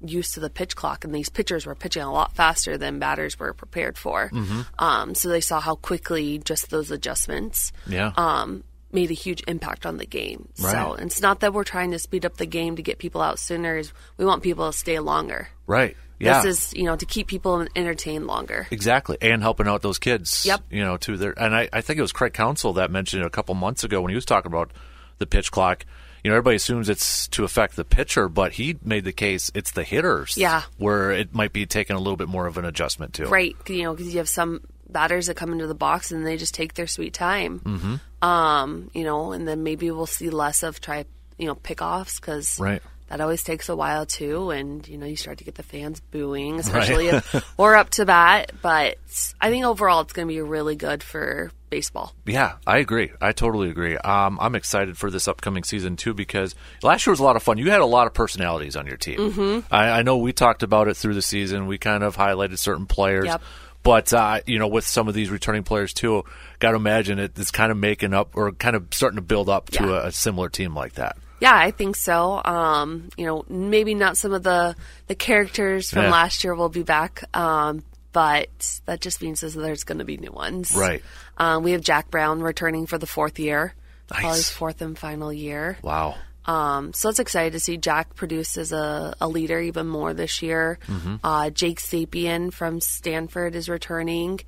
used 0.00 0.34
to 0.34 0.40
the 0.40 0.50
pitch 0.50 0.76
clock, 0.76 1.04
and 1.04 1.14
these 1.14 1.28
pitchers 1.28 1.66
were 1.66 1.74
pitching 1.74 2.02
a 2.02 2.12
lot 2.12 2.34
faster 2.34 2.76
than 2.76 2.98
batters 2.98 3.38
were 3.38 3.54
prepared 3.54 3.96
for. 3.96 4.30
Mm-hmm. 4.32 4.60
Um, 4.78 5.14
so 5.14 5.28
they 5.28 5.40
saw 5.40 5.60
how 5.60 5.76
quickly 5.76 6.38
just 6.38 6.70
those 6.70 6.90
adjustments 6.90 7.72
yeah. 7.86 8.12
um, 8.16 8.64
made 8.92 9.10
a 9.10 9.14
huge 9.14 9.42
impact 9.48 9.84
on 9.86 9.96
the 9.98 10.06
game. 10.06 10.48
So 10.54 10.66
Right. 10.68 11.00
it's 11.00 11.20
not 11.20 11.40
that 11.40 11.52
we're 11.52 11.64
trying 11.64 11.90
to 11.90 11.98
speed 11.98 12.24
up 12.24 12.36
the 12.36 12.46
game 12.46 12.76
to 12.76 12.82
get 12.82 12.98
people 12.98 13.20
out 13.20 13.38
sooner. 13.38 13.82
We 14.16 14.24
want 14.24 14.42
people 14.42 14.70
to 14.70 14.76
stay 14.76 14.98
longer. 14.98 15.48
right. 15.66 15.96
Yeah. 16.18 16.40
This 16.40 16.68
is 16.70 16.74
you 16.74 16.84
know 16.84 16.96
to 16.96 17.04
keep 17.04 17.26
people 17.26 17.66
entertained 17.76 18.26
longer. 18.26 18.66
Exactly, 18.70 19.18
and 19.20 19.42
helping 19.42 19.66
out 19.68 19.82
those 19.82 19.98
kids. 19.98 20.46
Yep. 20.46 20.62
You 20.70 20.82
know, 20.82 20.96
too. 20.96 21.18
There, 21.18 21.34
and 21.38 21.54
I, 21.54 21.68
I 21.74 21.82
think 21.82 21.98
it 21.98 22.02
was 22.02 22.12
Craig 22.12 22.32
Counsell 22.32 22.72
that 22.74 22.90
mentioned 22.90 23.22
it 23.22 23.26
a 23.26 23.30
couple 23.30 23.54
months 23.54 23.84
ago 23.84 24.00
when 24.00 24.08
he 24.08 24.14
was 24.14 24.24
talking 24.24 24.50
about 24.50 24.70
the 25.18 25.26
pitch 25.26 25.50
clock. 25.50 25.84
You 26.24 26.30
know, 26.30 26.36
everybody 26.36 26.56
assumes 26.56 26.88
it's 26.88 27.28
to 27.28 27.44
affect 27.44 27.76
the 27.76 27.84
pitcher, 27.84 28.30
but 28.30 28.52
he 28.52 28.78
made 28.82 29.04
the 29.04 29.12
case 29.12 29.50
it's 29.54 29.72
the 29.72 29.84
hitters. 29.84 30.38
Yeah. 30.38 30.62
Where 30.78 31.10
it 31.12 31.34
might 31.34 31.52
be 31.52 31.66
taking 31.66 31.96
a 31.96 31.98
little 31.98 32.16
bit 32.16 32.28
more 32.28 32.46
of 32.46 32.56
an 32.56 32.64
adjustment 32.64 33.12
to. 33.14 33.26
Right, 33.26 33.54
you 33.68 33.82
know, 33.82 33.92
because 33.92 34.10
you 34.10 34.16
have 34.18 34.28
some 34.30 34.62
batters 34.88 35.26
that 35.26 35.34
come 35.36 35.52
into 35.52 35.66
the 35.66 35.74
box 35.74 36.10
and 36.12 36.26
they 36.26 36.36
just 36.36 36.54
take 36.54 36.74
their 36.74 36.86
sweet 36.86 37.12
time. 37.14 37.60
Mm-hmm. 37.60 38.26
Um, 38.26 38.90
you 38.94 39.04
know, 39.04 39.32
and 39.32 39.46
then 39.46 39.62
maybe 39.62 39.90
we'll 39.90 40.06
see 40.06 40.30
less 40.30 40.62
of 40.62 40.80
try, 40.80 41.04
you 41.38 41.46
know, 41.46 41.54
pickoffs 41.54 42.20
because 42.20 42.58
Right. 42.58 42.82
that 43.08 43.20
always 43.20 43.42
takes 43.44 43.68
a 43.68 43.76
while 43.76 44.06
too, 44.06 44.50
and 44.50 44.86
you 44.88 44.96
know, 44.98 45.06
you 45.06 45.16
start 45.16 45.38
to 45.38 45.44
get 45.44 45.54
the 45.54 45.62
fans 45.62 46.00
booing, 46.00 46.58
especially 46.58 47.08
if 47.08 47.44
we're 47.58 47.74
up 47.76 47.90
to 47.90 48.04
bat. 48.06 48.52
But 48.62 48.96
I 49.40 49.50
think 49.50 49.64
overall, 49.64 50.00
it's 50.00 50.12
going 50.12 50.26
to 50.28 50.32
be 50.34 50.40
really 50.40 50.76
good 50.76 51.02
for 51.02 51.50
baseball. 51.68 52.14
Yeah, 52.24 52.54
I 52.66 52.78
agree. 52.78 53.10
I 53.20 53.32
totally 53.32 53.68
agree. 53.70 53.96
Um, 53.96 54.38
I'm 54.40 54.54
excited 54.54 54.96
for 54.96 55.10
this 55.10 55.28
upcoming 55.28 55.62
season 55.64 55.96
too 55.96 56.14
because 56.14 56.54
last 56.82 57.06
year 57.06 57.12
was 57.12 57.20
a 57.20 57.24
lot 57.24 57.36
of 57.36 57.42
fun. 57.42 57.58
You 57.58 57.70
had 57.70 57.80
a 57.80 57.86
lot 57.86 58.06
of 58.06 58.14
personalities 58.14 58.76
on 58.76 58.86
your 58.86 58.96
team. 58.96 59.18
Mm-hmm. 59.18 59.74
I, 59.74 59.90
I 59.98 60.02
know 60.02 60.16
we 60.18 60.32
talked 60.32 60.62
about 60.62 60.88
it 60.88 60.96
through 60.96 61.14
the 61.14 61.22
season. 61.22 61.66
We 61.66 61.76
kind 61.76 62.02
of 62.04 62.16
highlighted 62.16 62.58
certain 62.58 62.86
players. 62.86 63.26
Yep. 63.26 63.42
But 63.86 64.12
uh, 64.12 64.40
you 64.46 64.58
know, 64.58 64.66
with 64.66 64.84
some 64.86 65.06
of 65.08 65.14
these 65.14 65.30
returning 65.30 65.62
players 65.62 65.94
too, 65.94 66.24
got 66.58 66.70
to 66.72 66.76
imagine 66.76 67.20
it, 67.20 67.38
it's 67.38 67.52
kind 67.52 67.70
of 67.70 67.78
making 67.78 68.12
up 68.14 68.36
or 68.36 68.50
kind 68.52 68.74
of 68.74 68.88
starting 68.90 69.16
to 69.16 69.22
build 69.22 69.48
up 69.48 69.70
to 69.70 69.84
Yeah. 69.84 69.90
a, 70.02 70.06
a 70.08 70.12
similar 70.12 70.48
team 70.48 70.74
like 70.74 70.94
that. 70.94 71.16
Yeah, 71.38 71.54
I 71.54 71.70
think 71.70 71.96
so. 71.96 72.42
Um, 72.44 73.10
you 73.16 73.26
know, 73.26 73.44
maybe 73.48 73.94
not 73.94 74.16
some 74.16 74.32
of 74.32 74.42
the 74.42 74.74
the 75.06 75.14
characters 75.14 75.90
from 75.90 76.02
Yeah. 76.02 76.10
last 76.10 76.42
year 76.42 76.54
will 76.54 76.68
be 76.68 76.82
back, 76.82 77.22
um, 77.36 77.84
but 78.12 78.80
that 78.86 79.00
just 79.00 79.22
means 79.22 79.40
that 79.42 79.50
there's 79.50 79.84
going 79.84 79.98
to 79.98 80.04
be 80.04 80.16
new 80.16 80.32
ones. 80.32 80.72
Right. 80.74 81.02
Um, 81.38 81.62
we 81.62 81.72
have 81.72 81.82
Jack 81.82 82.10
Brown 82.10 82.40
returning 82.40 82.86
for 82.86 82.98
the 82.98 83.06
fourth 83.06 83.38
year, 83.38 83.74
probably 84.08 84.30
his 84.30 84.50
fourth 84.50 84.80
and 84.82 84.98
final 84.98 85.32
year. 85.32 85.76
Wow. 85.82 86.16
Um, 86.46 86.92
so 86.92 87.08
it's 87.08 87.18
excited 87.18 87.52
to 87.52 87.60
see 87.60 87.76
Jack 87.76 88.14
produce 88.14 88.56
as 88.56 88.72
a, 88.72 89.14
a 89.20 89.28
leader 89.28 89.60
even 89.60 89.86
more 89.86 90.14
this 90.14 90.42
year. 90.42 90.78
Mm-hmm. 90.86 91.16
Uh, 91.22 91.50
Jake 91.50 91.80
Sapien 91.80 92.52
from 92.52 92.80
Stanford 92.80 93.54
is 93.54 93.68
returning. 93.68 94.40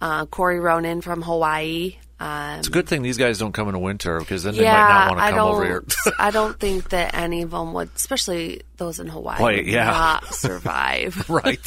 Uh, 0.00 0.26
Corey 0.26 0.60
Ronan 0.60 1.00
from 1.02 1.22
Hawaii. 1.22 1.96
Um, 2.18 2.58
It's 2.58 2.68
a 2.68 2.70
good 2.70 2.86
thing 2.88 3.00
these 3.02 3.16
guys 3.16 3.38
don't 3.38 3.52
come 3.52 3.68
in 3.68 3.72
the 3.72 3.78
winter 3.78 4.18
because 4.18 4.42
then 4.42 4.54
they 4.54 4.62
yeah, 4.62 4.72
might 4.82 4.88
not 4.88 5.16
want 5.16 5.20
to 5.20 5.30
come 5.36 5.48
over 5.48 5.64
here. 5.64 5.84
I 6.18 6.30
don't 6.30 6.58
think 6.60 6.90
that 6.90 7.14
any 7.14 7.42
of 7.42 7.50
them 7.50 7.72
would, 7.72 7.88
especially 7.96 8.62
those 8.76 9.00
in 9.00 9.08
Hawaii, 9.08 9.42
Wait, 9.42 9.66
yeah. 9.66 9.84
not 9.86 10.34
survive. 10.34 11.28
right. 11.30 11.60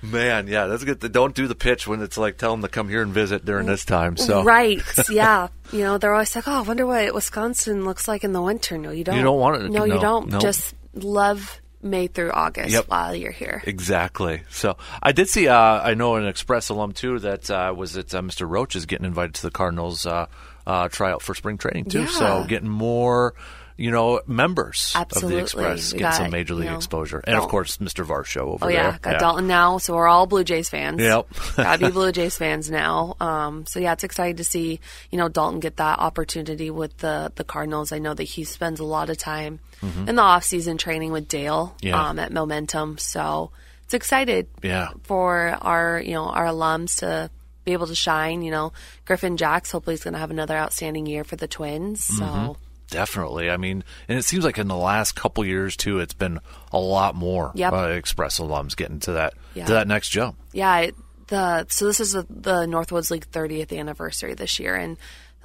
Man, 0.00 0.46
yeah, 0.46 0.66
that's 0.66 0.84
good. 0.84 1.00
Don't 1.12 1.34
do 1.34 1.46
the 1.48 1.54
pitch 1.54 1.86
when 1.88 2.00
it's 2.02 2.16
like 2.16 2.38
tell 2.38 2.52
them 2.52 2.62
to 2.62 2.68
come 2.68 2.88
here 2.88 3.02
and 3.02 3.12
visit 3.12 3.44
during 3.44 3.66
this 3.66 3.84
time. 3.84 4.16
So 4.16 4.44
Right? 4.44 4.80
Yeah. 5.10 5.48
You 5.72 5.80
know, 5.80 5.98
they're 5.98 6.12
always 6.14 6.34
like, 6.36 6.46
"Oh, 6.46 6.52
I 6.58 6.60
wonder 6.62 6.86
what 6.86 7.12
Wisconsin 7.12 7.84
looks 7.84 8.06
like 8.08 8.22
in 8.24 8.32
the 8.32 8.40
winter." 8.40 8.78
No, 8.78 8.90
you 8.90 9.02
don't. 9.04 9.16
You 9.16 9.22
don't 9.22 9.38
want 9.40 9.62
it- 9.62 9.70
No, 9.70 9.84
you 9.84 9.98
don't. 9.98 10.28
no. 10.30 10.38
Just 10.38 10.74
love 10.94 11.60
May 11.82 12.06
through 12.08 12.32
August 12.32 12.70
Yep. 12.72 12.88
while 12.88 13.14
you're 13.14 13.30
here. 13.30 13.62
Exactly. 13.66 14.42
So 14.50 14.76
I 15.02 15.12
did 15.12 15.28
see. 15.28 15.46
Uh, 15.48 15.56
I 15.56 15.94
know 15.94 16.16
an 16.16 16.26
Express 16.26 16.68
alum 16.70 16.92
too 16.92 17.18
that 17.20 17.50
uh, 17.50 17.72
was 17.76 17.96
it. 17.96 18.14
Uh, 18.14 18.20
Mr. 18.22 18.48
Roach 18.48 18.74
is 18.76 18.86
getting 18.86 19.06
invited 19.06 19.34
to 19.34 19.42
the 19.42 19.50
Cardinals 19.50 20.04
uh, 20.06 20.26
uh, 20.66 20.88
tryout 20.88 21.22
for 21.22 21.34
spring 21.34 21.56
training 21.58 21.84
too. 21.86 22.06
So 22.06 22.44
getting 22.48 22.68
more 22.68 23.34
you 23.78 23.90
know, 23.90 24.20
members 24.26 24.92
Absolutely. 24.94 25.28
of 25.28 25.38
the 25.38 25.42
Express 25.44 25.92
We 25.92 25.98
get 26.00 26.04
got, 26.06 26.14
some 26.16 26.30
major 26.32 26.52
you 26.54 26.60
league 26.60 26.68
know, 26.70 26.76
exposure, 26.76 27.22
and 27.26 27.36
of 27.36 27.48
course, 27.48 27.78
Mr. 27.78 28.04
Varsho 28.04 28.38
over 28.42 28.66
there. 28.66 28.68
Oh 28.68 28.68
there. 28.68 28.90
yeah, 28.92 28.98
got 29.00 29.20
Dalton 29.20 29.46
now, 29.46 29.78
so 29.78 29.94
we're 29.94 30.08
all 30.08 30.26
Blue 30.26 30.44
Jays 30.44 30.68
fans. 30.68 31.00
Yep. 31.00 31.28
gotta 31.56 31.86
be 31.86 31.90
Blue 31.92 32.10
Jays 32.12 32.36
fans 32.42 32.70
now. 32.70 33.16
Um, 33.20 33.64
so 33.66 33.78
yeah, 33.80 33.92
it's 33.94 34.04
exciting 34.04 34.36
to 34.36 34.44
see 34.44 34.80
you 35.10 35.16
know 35.18 35.28
Dalton 35.28 35.60
get 35.60 35.76
that 35.76 36.00
opportunity 36.00 36.70
with 36.70 36.98
the 36.98 37.32
the 37.36 37.44
Cardinals. 37.44 37.92
I 37.92 37.98
know 37.98 38.12
that 38.14 38.24
he 38.24 38.44
spends 38.44 38.80
a 38.80 38.84
lot 38.84 39.08
of 39.10 39.16
time 39.16 39.60
in 40.08 40.16
the 40.16 40.22
off 40.22 40.42
season 40.42 40.76
training 40.76 41.12
with 41.12 41.28
Dale 41.28 41.76
Mm-hmm. 41.78 41.86
Yeah. 41.86 42.08
um, 42.08 42.18
at 42.18 42.32
Momentum. 42.32 42.98
So 42.98 43.52
it's 43.84 43.94
excited 43.94 44.48
Yeah. 44.62 44.88
for 45.04 45.56
our 45.62 46.00
you 46.00 46.14
know 46.14 46.24
our 46.24 46.46
alums 46.46 46.98
to 46.98 47.30
be 47.64 47.74
able 47.74 47.86
to 47.86 47.94
shine. 47.94 48.42
You 48.42 48.50
know, 48.50 48.72
Griffin 49.04 49.36
Jax 49.36 49.70
hopefully 49.70 49.94
is 49.94 50.02
going 50.02 50.14
to 50.14 50.20
have 50.20 50.32
another 50.32 50.56
outstanding 50.56 51.06
year 51.06 51.22
for 51.22 51.36
the 51.36 51.46
Twins. 51.46 52.02
So. 52.04 52.24
Mm-hmm. 52.24 52.52
Definitely. 52.90 53.50
I 53.50 53.56
mean, 53.58 53.84
and 54.08 54.18
it 54.18 54.22
seems 54.22 54.44
like 54.44 54.58
in 54.58 54.68
the 54.68 54.76
last 54.76 55.12
couple 55.14 55.44
years 55.44 55.76
too, 55.76 56.00
it's 56.00 56.14
been 56.14 56.40
a 56.72 56.78
lot 56.78 57.14
more 57.14 57.52
Yep. 57.54 57.72
uh, 57.72 57.76
Express 57.90 58.38
alums 58.38 58.76
getting 58.76 59.00
to 59.00 59.12
that 59.12 59.34
Yeah. 59.54 59.66
to 59.66 59.72
that 59.74 59.86
next 59.88 60.08
jump. 60.08 60.36
Yeah, 60.52 60.78
it, 60.78 60.94
the 61.26 61.66
so 61.68 61.84
this 61.86 62.00
is 62.00 62.12
the, 62.12 62.26
the 62.30 62.66
Northwoods 62.66 63.10
League 63.10 63.30
30th 63.30 63.76
anniversary 63.78 64.34
this 64.34 64.58
year, 64.58 64.74
and 64.74 64.96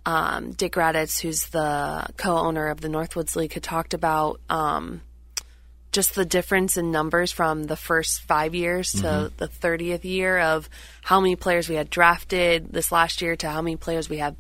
um, 0.06 0.52
Dick 0.52 0.74
Radatz, 0.74 1.20
who's 1.22 1.48
the 1.48 2.06
co-owner 2.18 2.68
of 2.70 2.80
the 2.82 2.88
Northwoods 2.90 3.36
League, 3.36 3.54
had 3.54 3.64
talked 3.64 3.94
about 3.94 4.40
um, 4.50 5.02
just 5.92 6.16
the 6.16 6.26
difference 6.26 6.78
in 6.78 6.92
numbers 6.92 7.32
from 7.32 7.66
the 7.66 7.76
first 7.76 8.22
five 8.22 8.56
years 8.56 8.92
to 8.94 9.32
the 9.38 9.48
30th 9.48 10.04
year 10.06 10.40
of 10.40 10.70
how 11.04 11.20
many 11.20 11.36
players 11.36 11.70
we 11.70 11.76
had 11.76 11.90
drafted 11.90 12.72
this 12.72 12.92
last 12.92 13.22
year 13.22 13.36
to 13.36 13.50
how 13.50 13.62
many 13.62 13.76
players 13.76 14.10
we 14.10 14.18
have 14.18 14.36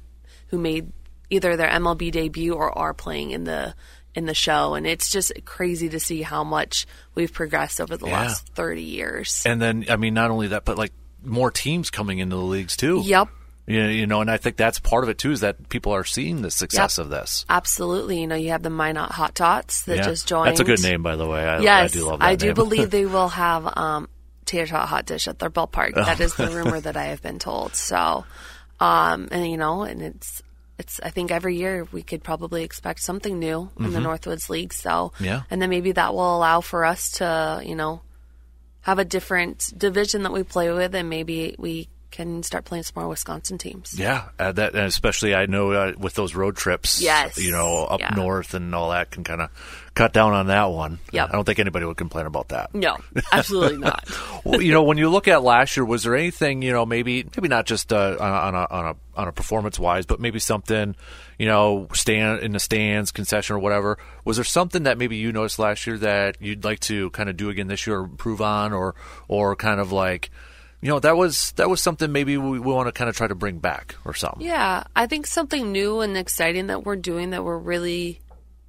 who 0.47 0.57
made 0.57 0.91
either 1.33 1.55
their 1.57 1.69
MLB 1.69 2.11
debut 2.11 2.53
or 2.53 2.77
are 2.77 2.93
playing 2.93 3.31
in 3.31 3.43
the 3.43 3.73
in 4.15 4.25
the 4.27 4.33
show, 4.35 4.75
and 4.75 4.85
it's 4.85 5.09
just 5.09 5.31
crazy 5.43 5.89
to 5.89 5.99
see 5.99 6.21
how 6.21 6.43
much 6.43 6.85
we've 7.15 7.33
progressed 7.33 7.81
over 7.81 7.97
the 7.97 8.05
Yeah. 8.05 8.21
last 8.21 8.47
30 8.53 8.83
years. 8.83 9.41
And 9.43 9.59
then, 9.59 9.85
I 9.89 9.95
mean, 9.95 10.13
not 10.13 10.29
only 10.29 10.49
that, 10.49 10.65
but 10.65 10.77
like 10.77 10.93
more 11.23 11.49
teams 11.49 11.89
coming 11.89 12.19
into 12.19 12.35
the 12.35 12.41
leagues 12.43 12.77
too. 12.77 13.01
Yep. 13.03 13.29
You 13.65 13.81
know, 13.81 13.89
you 13.89 14.05
know, 14.05 14.21
and 14.21 14.29
I 14.29 14.37
think 14.37 14.55
that's 14.57 14.77
part 14.77 15.03
of 15.03 15.09
it 15.09 15.17
too 15.17 15.31
is 15.31 15.39
that 15.39 15.67
people 15.69 15.93
are 15.93 16.03
seeing 16.03 16.43
the 16.43 16.51
success 16.51 16.97
Yep. 16.99 17.05
of 17.05 17.09
this. 17.11 17.43
Absolutely. 17.49 18.21
You 18.21 18.27
know, 18.27 18.35
you 18.35 18.49
have 18.51 18.61
the 18.61 18.69
Minot 18.69 19.11
Hot 19.13 19.33
Tots 19.33 19.81
that 19.83 19.97
Yeah. 19.97 20.03
just 20.03 20.27
joined. 20.27 20.49
That's 20.49 20.59
a 20.59 20.63
good 20.65 20.83
name, 20.83 21.01
by 21.01 21.15
the 21.15 21.25
way. 21.25 21.43
I, 21.43 21.59
Yes, 21.61 21.91
I 21.91 21.93
do 21.97 22.05
love 22.05 22.19
that 22.19 22.25
I 22.27 22.35
do 22.35 22.53
believe 22.53 22.91
they 22.91 23.05
will 23.17 23.29
have 23.29 23.65
um, 23.77 24.09
tater 24.45 24.67
tot 24.67 24.89
hot 24.89 25.05
dish 25.07 25.27
at 25.27 25.39
their 25.39 25.49
ballpark. 25.49 25.95
That 25.95 26.19
is 26.19 26.35
the 26.35 26.47
rumor 26.55 26.79
that 26.81 26.95
I 26.97 27.05
have 27.05 27.23
been 27.23 27.39
told. 27.39 27.75
So, 27.75 28.25
um, 28.79 29.29
and 29.31 29.49
you 29.49 29.57
know, 29.57 29.83
and 29.83 30.01
it's 30.03 30.43
it's. 30.79 30.99
I 31.03 31.09
think 31.09 31.31
every 31.31 31.55
year 31.55 31.87
we 31.91 32.01
could 32.03 32.23
probably 32.23 32.63
expect 32.63 33.01
something 33.01 33.39
new 33.39 33.69
in 33.79 33.93
the 33.93 33.99
Northwoods 33.99 34.49
League. 34.49 34.73
So, 34.73 34.89
Mm-hmm. 35.15 35.23
Yeah. 35.25 35.41
and 35.49 35.61
then 35.61 35.69
maybe 35.69 35.91
that 35.93 36.13
will 36.13 36.35
allow 36.37 36.61
for 36.61 36.85
us 36.85 37.11
to, 37.19 37.61
you 37.65 37.75
know, 37.75 38.01
have 38.81 38.99
a 38.99 39.05
different 39.05 39.71
division 39.77 40.23
that 40.23 40.33
we 40.33 40.43
play 40.43 40.71
with, 40.71 40.93
and 40.95 41.09
maybe 41.09 41.55
we 41.57 41.87
can 42.13 42.43
start 42.43 42.63
playing 42.63 42.83
some 42.83 42.93
more 42.95 43.09
Wisconsin 43.09 43.57
teams. 43.57 43.97
Yeah, 43.99 44.29
uh, 44.39 44.51
that 44.53 44.73
and 44.75 44.85
especially 44.85 45.33
I 45.35 45.47
know 45.47 45.71
uh, 45.71 45.93
with 45.97 46.13
those 46.13 46.35
road 46.35 46.55
trips, 46.55 47.01
Yes. 47.01 47.37
you 47.37 47.51
know, 47.51 47.83
up 47.85 47.99
Yeah. 47.99 48.11
north 48.15 48.53
and 48.53 48.73
all 48.73 48.91
that 48.91 49.09
can 49.11 49.23
kind 49.23 49.41
of 49.41 49.49
cut 49.95 50.13
down 50.13 50.31
on 50.33 50.47
that 50.47 50.65
one. 50.65 50.99
Yep. 51.11 51.29
I 51.29 51.31
don't 51.33 51.43
think 51.43 51.57
anybody 51.59 51.85
would 51.85 51.97
complain 51.97 52.25
about 52.27 52.49
that. 52.49 52.73
No, 52.73 52.97
absolutely 53.31 53.79
not. 53.79 54.07
well, 54.45 54.61
you 54.61 54.71
know, 54.71 54.83
when 54.83 54.97
you 54.97 55.09
look 55.09 55.27
at 55.27 55.41
last 55.43 55.75
year, 55.75 55.83
was 55.85 56.03
there 56.03 56.15
anything, 56.15 56.61
you 56.61 56.71
know, 56.71 56.85
maybe 56.85 57.25
maybe 57.35 57.47
not 57.47 57.65
just 57.65 57.91
uh, 57.91 58.15
on 58.19 58.55
a 58.55 58.67
on 58.69 58.85
a 58.85 58.95
on 59.19 59.27
a 59.27 59.31
performance 59.31 59.77
wise, 59.79 60.05
but 60.05 60.19
maybe 60.19 60.37
something, 60.39 60.95
you 61.39 61.45
know, 61.47 61.87
stand 61.93 62.39
in 62.41 62.51
the 62.51 62.59
stands, 62.59 63.11
concession 63.11 63.55
or 63.55 63.59
whatever. 63.59 63.97
Was 64.23 64.37
there 64.37 64.43
something 64.45 64.83
that 64.83 64.97
maybe 64.97 65.17
you 65.17 65.31
noticed 65.31 65.57
last 65.59 65.85
year 65.87 65.97
that 65.97 66.37
you'd 66.39 66.63
like 66.63 66.79
to 66.81 67.09
kind 67.09 67.27
of 67.29 67.37
do 67.37 67.49
again 67.49 67.67
this 67.67 67.85
year, 67.87 67.99
or 67.99 68.03
improve 68.05 68.39
on, 68.41 68.71
or 68.71 68.93
or 69.27 69.55
kind 69.55 69.79
of 69.79 69.91
like, 69.91 70.29
you 70.83 70.89
know, 70.89 70.99
that 70.99 71.15
was 71.15 71.53
that 71.53 71.69
was 71.69 71.81
something 71.81 72.11
maybe 72.11 72.35
we, 72.35 72.59
we 72.59 72.73
want 72.73 72.87
to 72.87 72.91
kind 72.91 73.09
of 73.09 73.15
try 73.15 73.25
to 73.25 73.35
bring 73.35 73.59
back 73.59 73.95
or 74.03 74.13
something. 74.13 74.41
Yeah, 74.41 74.83
I 74.93 75.07
think 75.07 75.27
something 75.27 75.71
new 75.71 76.01
and 76.01 76.17
exciting 76.17 76.67
that 76.67 76.83
we're 76.83 76.97
doing 76.97 77.29
that 77.29 77.45
we're 77.45 77.57
really 77.57 78.19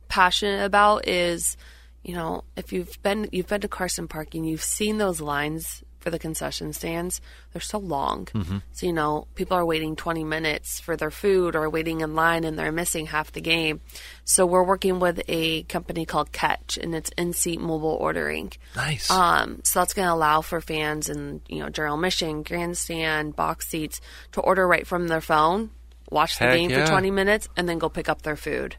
passionate 0.07 0.65
about 0.65 1.09
is, 1.09 1.57
you 2.05 2.15
know, 2.15 2.45
if 2.57 2.73
you've 2.73 3.03
been 3.03 3.29
you've 3.33 3.49
been 3.49 3.63
to 3.63 3.69
Carson 3.69 4.07
Park 4.07 4.37
and 4.37 4.49
you've 4.49 4.63
seen 4.63 4.99
those 4.99 5.21
lines 5.21 5.83
for 6.05 6.11
the 6.11 6.19
concession 6.19 6.75
stands, 6.75 7.23
they're 7.53 7.63
so 7.63 7.79
long. 7.79 8.29
So 8.73 8.87
you 8.87 8.93
know, 8.93 9.27
people 9.35 9.57
are 9.57 9.65
waiting 9.65 9.97
20 9.97 10.23
minutes 10.23 10.79
for 10.79 10.99
their 10.99 11.11
food 11.11 11.57
or 11.57 11.71
waiting 11.71 12.03
in 12.03 12.15
line 12.15 12.45
and 12.45 12.59
they're 12.59 12.71
missing 12.71 13.07
half 13.07 13.33
the 13.33 13.41
game. 13.41 13.81
So 14.25 14.45
we're 14.45 14.63
working 14.63 15.01
with 15.01 15.23
a 15.29 15.63
company 15.63 16.05
called 16.05 16.31
Catch 16.31 16.77
and 16.77 16.95
it's 16.95 17.11
in-seat 17.17 17.59
mobile 17.59 17.97
ordering. 17.99 18.53
Nice. 18.77 19.11
Um, 19.11 19.63
so 19.65 19.81
that's 19.81 19.95
going 19.95 20.07
to 20.07 20.13
allow 20.13 20.43
for 20.43 20.61
fans 20.61 21.09
in 21.09 21.41
you 21.49 21.61
know 21.61 21.71
general 21.71 21.97
mission, 21.97 22.43
grandstand, 22.43 23.35
box 23.35 23.67
seats 23.69 24.03
to 24.33 24.43
order 24.43 24.69
right 24.69 24.87
from 24.87 25.09
their 25.09 25.23
phone, 25.23 25.71
watch 26.11 26.39
the 26.39 26.45
Heck 26.45 26.55
game 26.55 26.69
yeah. 26.69 26.85
for 26.85 26.91
20 26.91 27.11
minutes, 27.11 27.49
and 27.57 27.67
then 27.67 27.79
go 27.79 27.89
pick 27.89 28.11
up 28.11 28.21
their 28.21 28.37
food. 28.37 28.77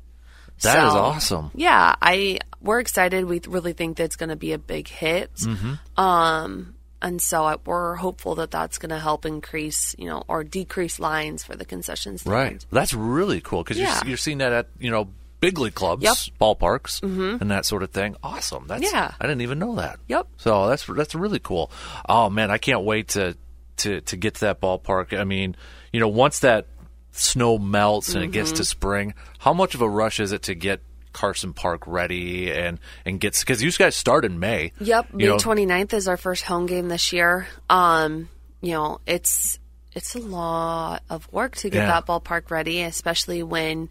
That 0.61 0.85
is 0.85 0.93
So, 0.93 0.99
awesome. 0.99 1.51
Yeah, 1.55 1.95
I 1.99 2.39
we're 2.61 2.79
excited. 2.79 3.25
We 3.25 3.41
really 3.47 3.73
think 3.73 3.97
that's 3.97 4.15
going 4.15 4.29
to 4.29 4.35
be 4.35 4.53
a 4.53 4.57
big 4.57 4.87
hit. 4.87 5.33
Mm-hmm. 5.35 5.99
Um, 5.99 6.74
and 7.05 7.21
so 7.21 7.45
I, 7.45 7.55
we're 7.65 7.95
hopeful 7.95 8.35
that 8.35 8.51
that's 8.51 8.77
going 8.79 8.89
to 8.89 8.99
help 8.99 9.25
increase, 9.25 9.95
you 9.97 10.07
know, 10.09 10.23
or 10.27 10.43
decrease 10.43 10.99
lines 10.99 11.43
for 11.43 11.55
the 11.55 11.63
concession 11.65 12.17
stand. 12.17 12.33
Right. 12.33 12.65
That's 12.71 12.93
really 12.93 13.39
cool 13.39 13.63
because 13.63 13.77
Yeah. 13.77 13.99
you're, 14.01 14.09
you're 14.09 14.17
seeing 14.17 14.39
that 14.39 14.51
at 14.51 14.67
you 14.79 14.91
know 14.91 15.07
big 15.39 15.57
league 15.59 15.75
clubs, 15.75 16.01
Yep. 16.03 16.17
ballparks, 16.41 17.03
and 17.03 17.51
that 17.51 17.65
sort 17.65 17.83
of 17.83 17.91
thing. 17.91 18.15
Awesome. 18.23 18.65
That's 18.67 18.91
Yeah. 18.91 19.13
I 19.21 19.27
didn't 19.27 19.41
even 19.41 19.59
know 19.59 19.75
that. 19.75 19.99
Yep. 20.07 20.27
So 20.37 20.67
that's 20.67 20.85
that's 20.85 21.13
really 21.15 21.39
cool. 21.39 21.71
Oh 22.09 22.29
man, 22.29 22.49
I 22.51 22.57
can't 22.57 22.81
wait 22.83 23.09
to 23.09 23.37
to 23.77 24.01
to 24.01 24.17
get 24.17 24.35
to 24.35 24.41
that 24.41 24.59
ballpark. 24.61 25.17
I 25.17 25.23
mean, 25.23 25.55
you 25.93 25.99
know, 25.99 26.07
once 26.07 26.39
that 26.39 26.65
snow 27.11 27.57
melts 27.57 28.13
and 28.15 28.23
it 28.23 28.31
gets 28.31 28.49
Mm-hmm. 28.49 28.57
to 28.57 28.65
spring, 28.65 29.13
how 29.39 29.53
much 29.53 29.75
of 29.75 29.81
a 29.81 29.89
rush 29.89 30.19
is 30.19 30.31
it 30.31 30.41
to 30.43 30.55
get 30.55 30.81
Carson 31.15 31.53
Park 31.53 31.87
ready 31.87 32.51
and 32.51 32.77
and 33.05 33.19
gets 33.19 33.39
because 33.39 33.63
you 33.63 33.71
guys 33.71 33.95
start 33.95 34.25
in 34.25 34.37
May. 34.39 34.73
Yep, 34.79 35.13
May 35.13 35.25
know, 35.25 35.37
29th 35.37 35.93
is 35.93 36.07
our 36.07 36.17
first 36.17 36.43
home 36.43 36.65
game 36.65 36.89
this 36.89 37.13
year. 37.13 37.47
Um, 37.69 38.29
you 38.61 38.73
know, 38.73 38.99
it's 39.07 39.57
it's 39.93 40.13
a 40.13 40.19
lot 40.19 41.01
of 41.09 41.31
work 41.31 41.55
to 41.57 41.69
get 41.69 41.79
Yeah. 41.79 41.87
that 41.87 42.05
ballpark 42.05 42.51
ready, 42.51 42.81
especially 42.81 43.41
when 43.43 43.87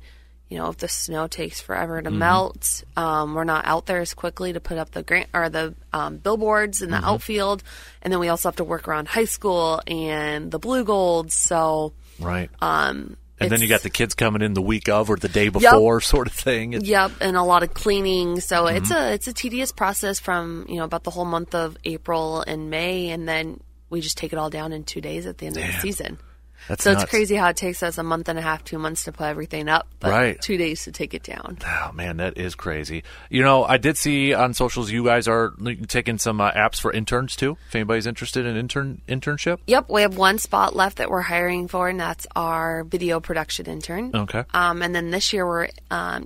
you 0.51 0.59
know 0.59 0.69
if 0.69 0.77
the 0.77 0.87
snow 0.89 1.27
takes 1.27 1.61
forever 1.63 1.97
Mm-hmm. 1.97 2.05
to 2.05 2.11
melt. 2.11 2.85
Um, 2.97 3.35
we're 3.35 3.45
not 3.45 3.65
out 3.65 3.87
there 3.87 4.01
as 4.01 4.13
quickly 4.13 4.53
to 4.53 4.61
put 4.61 4.77
up 4.77 4.91
the 4.91 5.03
grant 5.03 5.31
or 5.33 5.49
the 5.49 5.75
um, 5.95 6.19
billboards 6.19 6.83
in 6.83 6.91
the 6.91 6.99
Mm-hmm. 6.99 7.07
outfield, 7.07 7.63
and 8.03 8.13
then 8.13 8.21
we 8.21 8.29
also 8.29 8.49
have 8.51 8.57
to 8.57 8.65
work 8.65 8.87
around 8.87 9.09
high 9.09 9.25
school 9.25 9.81
and 9.87 10.51
the 10.51 10.61
Blugolds. 10.61 11.33
So 11.33 11.95
right. 12.21 12.51
um, 12.61 13.17
and 13.41 13.51
then 13.51 13.61
you 13.61 13.69
got 13.69 13.83
the 13.83 13.91
kids 13.91 14.15
coming 14.15 14.43
in 14.43 14.55
the 14.55 14.63
week 14.63 14.89
of 14.89 15.11
or 15.11 15.17
the 15.17 15.29
day 15.29 15.49
before, 15.49 16.01
sort 16.01 16.27
of 16.27 16.33
thing. 16.33 16.73
It's- 16.75 16.89
Yep, 16.89 17.13
and 17.21 17.37
a 17.37 17.43
lot 17.43 17.63
of 17.63 17.75
cleaning. 17.75 18.41
So 18.41 18.67
it's 18.67 18.91
Mm-hmm. 18.91 19.11
a 19.11 19.13
it's 19.13 19.27
a 19.27 19.33
tedious 19.33 19.73
process 19.73 20.19
from 20.21 20.67
you 20.69 20.77
know 20.77 20.85
about 20.85 21.05
the 21.05 21.11
whole 21.11 21.25
month 21.25 21.55
of 21.55 21.77
April 21.85 22.43
and 22.47 22.71
May, 22.71 23.11
and 23.11 23.29
then 23.29 23.61
we 23.91 24.01
just 24.01 24.17
take 24.19 24.33
it 24.33 24.39
all 24.39 24.51
down 24.51 24.73
in 24.73 24.85
two 24.85 25.01
days 25.01 25.27
at 25.27 25.39
the 25.39 25.47
end 25.47 25.57
of 25.57 25.63
the 25.67 25.73
season. 25.81 26.19
That's 26.69 26.83
So 26.85 26.93
nuts. 26.93 27.05
it's 27.05 27.11
crazy 27.11 27.35
how 27.37 27.49
it 27.49 27.57
takes 27.57 27.83
us 27.83 27.99
a 27.99 28.03
month 28.03 28.29
and 28.29 28.39
a 28.39 28.43
half, 28.43 28.65
two 28.65 28.79
months 28.79 29.05
to 29.05 29.13
put 29.13 29.25
everything 29.27 29.69
up, 29.69 29.87
but 30.01 30.11
Right. 30.11 30.41
two 30.41 30.57
days 30.57 30.85
to 30.85 30.93
take 30.93 31.13
it 31.15 31.23
down. 31.23 31.59
Oh 31.67 31.93
man, 31.93 32.17
that 32.19 32.39
is 32.39 32.55
crazy. 32.55 33.05
You 33.31 33.43
know, 33.43 33.65
I 33.65 33.77
did 33.77 33.97
see 33.99 34.33
on 34.35 34.55
socials 34.55 34.91
you 34.91 35.05
guys 35.05 35.29
are 35.29 35.53
taking 35.89 36.19
some 36.19 36.41
uh, 36.41 36.51
apps 36.53 36.81
for 36.81 36.93
interns 36.93 37.37
too. 37.37 37.57
If 37.69 37.75
anybody's 37.75 38.07
interested 38.07 38.47
in 38.47 38.57
intern 38.57 39.01
internship, 39.09 39.59
Yep, 39.67 39.91
we 39.91 40.03
have 40.03 40.17
one 40.17 40.39
spot 40.39 40.75
left 40.75 40.99
that 40.99 41.11
we're 41.11 41.23
hiring 41.23 41.69
for, 41.69 41.89
and 41.89 42.01
that's 42.01 42.27
our 42.35 42.85
video 42.85 43.21
production 43.21 43.67
intern. 43.67 44.11
Okay. 44.15 44.45
Um, 44.55 44.83
and 44.83 44.95
then 44.95 45.11
this 45.11 45.33
year 45.33 45.47
we're 45.47 45.69
um, 45.91 46.25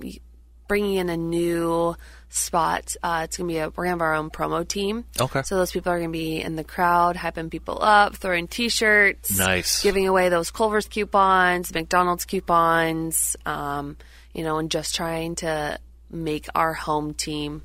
bringing 0.67 0.95
in 0.95 1.09
a 1.09 1.17
new 1.17 1.95
spot. 2.29 2.95
Uh, 3.03 3.21
it's 3.25 3.37
gonna 3.37 3.47
be 3.47 3.57
a 3.57 3.69
we're 3.69 3.83
gonna 3.85 3.89
have 3.89 4.01
our 4.01 4.13
own 4.15 4.29
promo 4.29 4.67
team. 4.67 5.05
Okay. 5.19 5.41
So 5.43 5.57
those 5.57 5.71
people 5.71 5.91
are 5.91 5.99
gonna 5.99 6.11
be 6.11 6.41
in 6.41 6.55
the 6.55 6.63
crowd, 6.63 7.15
hyping 7.15 7.49
people 7.49 7.79
up, 7.81 8.15
throwing 8.15 8.47
T-shirts, 8.47 9.37
Nice. 9.37 9.81
giving 9.83 10.07
away 10.07 10.29
those 10.29 10.51
Culver's 10.51 10.87
coupons, 10.87 11.73
McDonald's 11.73 12.25
coupons, 12.25 13.35
um, 13.45 13.97
you 14.33 14.43
know, 14.43 14.57
and 14.59 14.69
just 14.71 14.95
trying 14.95 15.35
to 15.35 15.79
make 16.11 16.47
our 16.55 16.73
home 16.73 17.13
team 17.13 17.63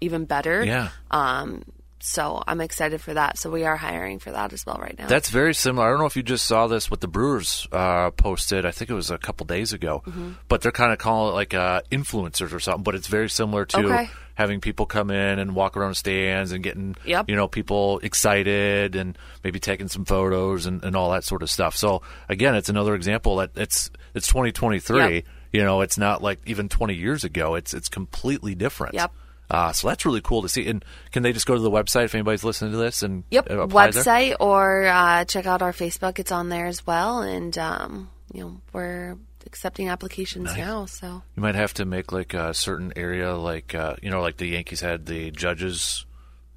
even 0.00 0.24
better. 0.24 0.64
Yeah. 0.64 0.88
Um, 1.10 1.62
so 2.04 2.42
I'm 2.46 2.60
excited 2.60 3.00
for 3.00 3.14
that. 3.14 3.38
So 3.38 3.50
we 3.50 3.64
are 3.64 3.76
hiring 3.76 4.18
for 4.18 4.30
that 4.32 4.52
as 4.52 4.66
well 4.66 4.78
right 4.80 4.98
now. 4.98 5.06
That's 5.06 5.30
very 5.30 5.54
similar. 5.54 5.86
I 5.86 5.90
don't 5.90 6.00
know 6.00 6.06
if 6.06 6.16
you 6.16 6.22
just 6.22 6.46
saw 6.46 6.66
this 6.66 6.90
what 6.90 7.00
the 7.00 7.08
Brewers 7.08 7.66
uh, 7.72 8.10
posted. 8.10 8.66
I 8.66 8.70
think 8.72 8.90
it 8.90 8.94
was 8.94 9.10
a 9.10 9.18
couple 9.18 9.46
days 9.46 9.72
ago, 9.72 10.02
Mm-hmm. 10.06 10.32
but 10.48 10.60
they're 10.62 10.72
kind 10.72 10.92
of 10.92 10.98
calling 10.98 11.32
it 11.32 11.34
like 11.34 11.54
uh, 11.54 11.82
influencers 11.90 12.52
or 12.52 12.60
something. 12.60 12.82
But 12.82 12.94
it's 12.96 13.06
very 13.06 13.30
similar 13.30 13.64
to 13.66 13.78
Okay. 13.86 14.10
having 14.34 14.60
people 14.60 14.86
come 14.86 15.10
in 15.10 15.38
and 15.38 15.54
walk 15.54 15.76
around 15.76 15.94
stands 15.94 16.52
and 16.52 16.62
getting 16.64 16.96
Yep. 17.04 17.28
you 17.28 17.36
know 17.36 17.48
people 17.48 18.00
excited 18.02 18.96
and 18.96 19.16
maybe 19.44 19.60
taking 19.60 19.88
some 19.88 20.04
photos 20.04 20.66
and, 20.66 20.82
and 20.84 20.96
all 20.96 21.10
that 21.12 21.24
sort 21.24 21.42
of 21.42 21.50
stuff. 21.50 21.76
So 21.76 22.02
again, 22.28 22.54
it's 22.54 22.68
another 22.68 22.94
example 22.94 23.36
that 23.36 23.50
it's 23.56 23.90
it's 24.14 24.26
2023. 24.28 24.98
Yep. 25.14 25.24
You 25.52 25.62
know, 25.64 25.82
it's 25.82 25.98
not 25.98 26.22
like 26.22 26.40
even 26.46 26.68
20 26.70 26.94
years 26.94 27.24
ago. 27.24 27.54
It's 27.56 27.74
it's 27.74 27.88
completely 27.88 28.54
different. 28.54 28.94
Yep. 28.94 29.12
Uh, 29.52 29.70
so 29.72 29.86
that's 29.88 30.04
really 30.06 30.22
cool 30.22 30.40
to 30.42 30.48
see. 30.48 30.66
And 30.66 30.82
can 31.12 31.22
they 31.22 31.32
just 31.32 31.46
go 31.46 31.54
to 31.54 31.60
the 31.60 31.70
website 31.70 32.06
if 32.06 32.14
anybody's 32.14 32.42
listening 32.42 32.72
to 32.72 32.78
this 32.78 33.02
and 33.02 33.22
Yep, 33.30 33.50
uh, 33.50 33.60
apply 33.60 33.90
there? 33.90 34.02
website 34.02 34.34
or 34.40 34.86
uh, 34.86 35.24
check 35.26 35.46
out 35.46 35.60
our 35.60 35.72
Facebook. 35.72 36.18
It's 36.18 36.32
on 36.32 36.48
there 36.48 36.66
as 36.66 36.86
well, 36.86 37.20
and 37.20 37.56
um, 37.58 38.08
you 38.32 38.40
know 38.40 38.60
we're 38.72 39.16
accepting 39.46 39.88
applications 39.90 40.56
now. 40.56 40.86
So 40.86 41.22
You 41.36 41.42
might 41.42 41.54
have 41.54 41.74
to 41.74 41.84
make 41.84 42.12
like 42.12 42.32
a 42.32 42.54
certain 42.54 42.92
area, 42.96 43.36
like 43.36 43.74
uh, 43.74 43.96
you 44.02 44.08
know, 44.10 44.22
like 44.22 44.38
the 44.38 44.46
Yankees 44.46 44.80
had 44.80 45.04
the 45.06 45.30
judges 45.30 46.06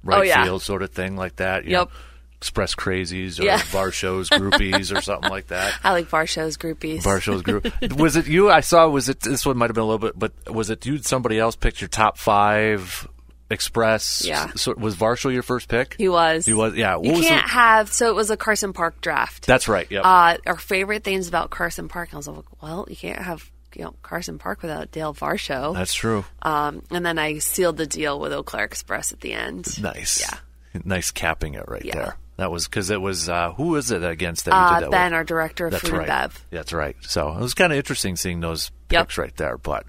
right 0.02 0.20
Oh, 0.20 0.22
yeah. 0.22 0.44
field 0.44 0.62
sort 0.62 0.82
of 0.82 0.90
thing, 0.90 1.16
like 1.16 1.36
that. 1.36 1.64
you 1.64 1.72
Yep. 1.72 1.88
know, 1.88 1.94
Express 2.38 2.74
crazies 2.74 3.40
or 3.40 3.44
Yeah. 3.44 3.58
Varsho's 3.58 4.28
groupies 4.28 4.96
or 4.96 5.00
something 5.00 5.30
like 5.30 5.46
that. 5.48 5.78
I 5.84 5.92
like 5.92 6.10
bar 6.10 6.26
shows, 6.26 6.56
groupies. 6.56 7.02
Varshows 7.02 7.42
group. 7.42 7.66
was 7.98 8.16
it 8.16 8.26
you? 8.26 8.50
I 8.50 8.60
saw. 8.60 8.86
Was 8.88 9.08
it 9.08 9.20
this 9.20 9.46
one? 9.46 9.56
Might 9.56 9.70
have 9.70 9.74
been 9.74 9.84
a 9.84 9.86
little 9.86 9.98
bit, 9.98 10.18
but 10.18 10.32
was 10.52 10.68
it 10.70 10.84
you? 10.84 10.98
Somebody 10.98 11.38
else 11.38 11.56
picked 11.56 11.80
your 11.80 11.88
top 11.88 12.18
five 12.18 13.08
Express. 13.48 14.24
Yeah. 14.26 14.50
So 14.56 14.74
was 14.76 14.96
Varsho 14.96 15.32
your 15.32 15.42
first 15.44 15.68
pick? 15.68 15.94
He 15.98 16.08
was. 16.08 16.44
He 16.46 16.52
was. 16.52 16.74
Yeah. 16.74 16.96
What 16.96 17.04
You 17.06 17.12
was 17.12 17.26
can't 17.26 17.48
have. 17.48 17.92
So 17.92 18.08
it 18.10 18.14
was 18.16 18.30
a 18.30 18.36
Carson 18.36 18.72
Park 18.72 19.00
draft. 19.00 19.46
That's 19.46 19.68
right. 19.68 19.88
Yep. 19.90 20.04
uh, 20.04 20.36
our 20.46 20.56
favorite 20.58 21.04
things 21.04 21.28
about 21.28 21.50
Carson 21.50 21.88
Park. 21.88 22.10
I 22.12 22.16
was 22.16 22.26
like, 22.28 22.44
well, 22.62 22.86
you 22.90 22.96
can't 22.96 23.20
have 23.22 23.48
you 23.74 23.84
know 23.84 23.94
Carson 24.02 24.38
Park 24.38 24.62
without 24.62 24.90
Dale 24.90 25.14
Varsho. 25.14 25.74
That's 25.74 25.94
true. 25.94 26.24
Um, 26.42 26.82
and 26.90 27.06
then 27.06 27.18
I 27.20 27.38
sealed 27.38 27.76
the 27.76 27.86
deal 27.86 28.18
with 28.18 28.32
Eau 28.32 28.42
Claire 28.42 28.64
Express 28.64 29.12
at 29.12 29.20
the 29.20 29.32
end. 29.32 29.80
Nice. 29.80 30.20
Yeah. 30.20 30.80
Nice 30.84 31.10
capping 31.12 31.54
it 31.54 31.64
right 31.68 31.84
Yeah. 31.84 31.94
there. 31.94 32.16
That 32.36 32.50
was 32.50 32.66
because 32.66 32.90
it 32.90 33.00
was 33.00 33.28
uh, 33.28 33.52
who 33.52 33.68
was 33.68 33.90
it 33.90 34.04
against 34.04 34.44
that 34.44 34.52
Uh, 34.54 34.80
that 34.80 34.90
ben, 34.90 35.12
with? 35.12 35.14
our 35.14 35.24
director 35.24 35.66
of 35.66 35.72
That's 35.72 35.82
food 35.84 35.92
right. 35.92 36.00
and 36.08 36.32
bev. 36.32 36.44
That's 36.50 36.72
right. 36.72 36.96
So 37.00 37.32
it 37.32 37.40
was 37.40 37.54
kind 37.54 37.72
of 37.72 37.78
interesting 37.78 38.16
seeing 38.16 38.40
those 38.40 38.70
Yep. 38.90 39.06
picks 39.06 39.18
right 39.18 39.36
there. 39.36 39.56
But 39.58 39.84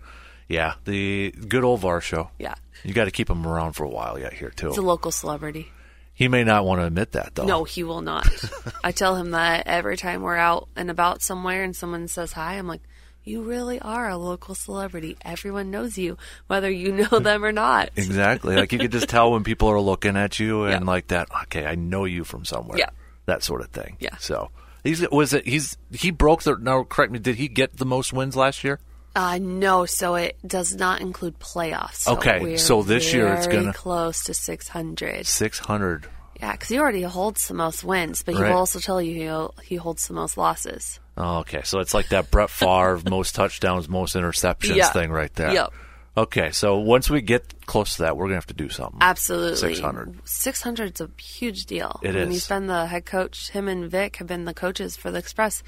yeah, 0.48 0.76
the 0.86 1.32
good 1.32 1.64
old 1.64 1.82
Varsho. 1.82 2.30
Yeah. 2.40 2.56
You 2.84 2.94
got 2.94 3.06
to 3.06 3.12
keep 3.12 3.30
him 3.30 3.46
around 3.46 3.74
for 3.74 3.84
a 3.84 3.90
while 3.90 4.18
yet 4.18 4.34
here 4.34 4.50
too. 4.50 4.70
He's 4.70 4.78
a 4.78 4.82
local 4.82 5.12
celebrity. 5.12 5.72
he 6.14 6.28
may 6.30 6.44
not 6.44 6.64
want 6.66 6.80
to 6.82 6.86
admit 6.86 7.12
that 7.12 7.36
though. 7.36 7.46
No, 7.46 7.64
he 7.66 7.84
will 7.84 8.02
not. 8.02 8.28
I 8.84 8.92
tell 8.92 9.16
him 9.18 9.32
that 9.32 9.68
every 9.68 9.98
time 9.98 10.22
we're 10.22 10.38
out 10.38 10.70
and 10.76 10.90
about 10.90 11.22
somewhere 11.22 11.64
and 11.64 11.76
someone 11.76 12.08
says 12.08 12.32
hi, 12.32 12.54
I'm 12.54 12.68
like, 12.68 12.82
you 13.28 13.42
really 13.44 13.80
are 13.80 14.10
a 14.10 14.18
local 14.18 14.56
celebrity. 14.56 15.18
Everyone 15.24 15.70
knows 15.72 15.98
you, 15.98 16.18
whether 16.48 16.70
you 16.70 16.92
know 16.92 17.20
them 17.20 17.44
or 17.44 17.52
not. 17.52 17.90
Exactly. 17.96 18.56
Like 18.56 18.72
you 18.72 18.80
could 18.80 18.92
just 18.92 19.10
tell 19.10 19.32
when 19.32 19.44
people 19.44 19.68
are 19.70 19.80
looking 19.80 20.16
at 20.18 20.40
you 20.40 20.64
and 20.64 20.86
Yeah. 20.86 20.92
like 20.92 21.08
that. 21.08 21.28
Okay, 21.44 21.66
I 21.66 21.76
know 21.76 22.06
you 22.06 22.24
from 22.24 22.46
somewhere. 22.46 22.78
Yeah. 22.78 22.90
That 23.26 23.44
sort 23.44 23.62
of 23.62 23.68
thing. 23.70 23.98
Yeah. 24.00 24.16
So 24.18 24.50
he's 24.84 25.08
was 25.10 25.34
it 25.34 25.46
he's 25.46 25.78
he 25.92 26.12
broke 26.12 26.44
the 26.44 26.56
now 26.56 26.84
correct 26.84 27.12
me. 27.12 27.20
Did 27.20 27.36
he 27.36 27.48
get 27.48 27.78
the 27.78 27.86
most 27.86 28.14
wins 28.14 28.36
last 28.36 28.64
year? 28.64 28.80
Uh, 29.16 29.40
no, 29.42 29.86
so 29.88 30.14
it 30.14 30.38
does 30.46 30.76
not 30.76 31.02
include 31.02 31.40
playoffs. 31.40 31.96
So 32.02 32.14
Okay, 32.14 32.56
so 32.58 32.84
this 32.84 33.14
year 33.14 33.34
it's 33.34 33.48
gonna- 33.48 33.72
be 33.72 33.74
close 33.74 34.24
to 34.26 34.34
600. 34.36 35.26
Six 35.26 35.58
hundred. 35.58 36.08
Yeah, 36.40 36.52
because 36.52 36.70
he 36.70 36.78
already 36.80 37.02
holds 37.04 37.48
the 37.48 37.54
most 37.54 37.84
wins, 37.84 38.24
but 38.24 38.36
he 38.36 38.42
Right. 38.42 38.52
will 38.52 38.60
also 38.60 38.80
tell 38.80 39.02
you 39.02 39.16
he'll, 39.16 39.54
he 39.64 39.76
holds 39.76 40.08
the 40.08 40.14
most 40.14 40.38
losses. 40.38 41.00
Oh, 41.18 41.40
okay, 41.40 41.62
so 41.64 41.80
it's 41.80 41.94
like 41.94 42.10
that 42.10 42.30
Brett 42.30 42.50
Favre 42.52 43.02
most 43.10 43.34
touchdowns, 43.36 43.90
most 43.90 44.16
interceptions 44.16 44.76
Yeah. 44.76 44.92
thing 44.92 45.10
right 45.12 45.34
there. 45.34 45.52
Yep. 45.52 45.74
Okay, 46.16 46.52
so 46.52 46.78
once 46.80 47.10
we 47.12 47.22
get 47.22 47.66
close 47.68 47.96
to 47.98 48.04
that, 48.04 48.18
we're 48.18 48.26
gonna 48.26 48.36
have 48.36 48.48
to 48.48 48.54
do 48.54 48.70
something. 48.70 48.98
Absolutely. 49.02 49.58
600. 49.58 50.20
600 50.26 50.96
is 50.96 51.02
a 51.02 51.10
huge 51.22 51.66
deal. 51.68 52.00
It 52.04 52.10
I 52.10 52.12
mean, 52.14 52.22
is. 52.30 52.34
he's 52.34 52.48
been 52.48 52.68
the 52.68 52.86
head 52.88 53.06
coach. 53.06 53.50
Him 53.52 53.68
and 53.68 53.90
Vic 53.90 54.16
have 54.18 54.28
been 54.28 54.46
the 54.46 54.54
coaches 54.54 54.96
for 54.98 55.12
the 55.12 55.20
Express 55.20 55.62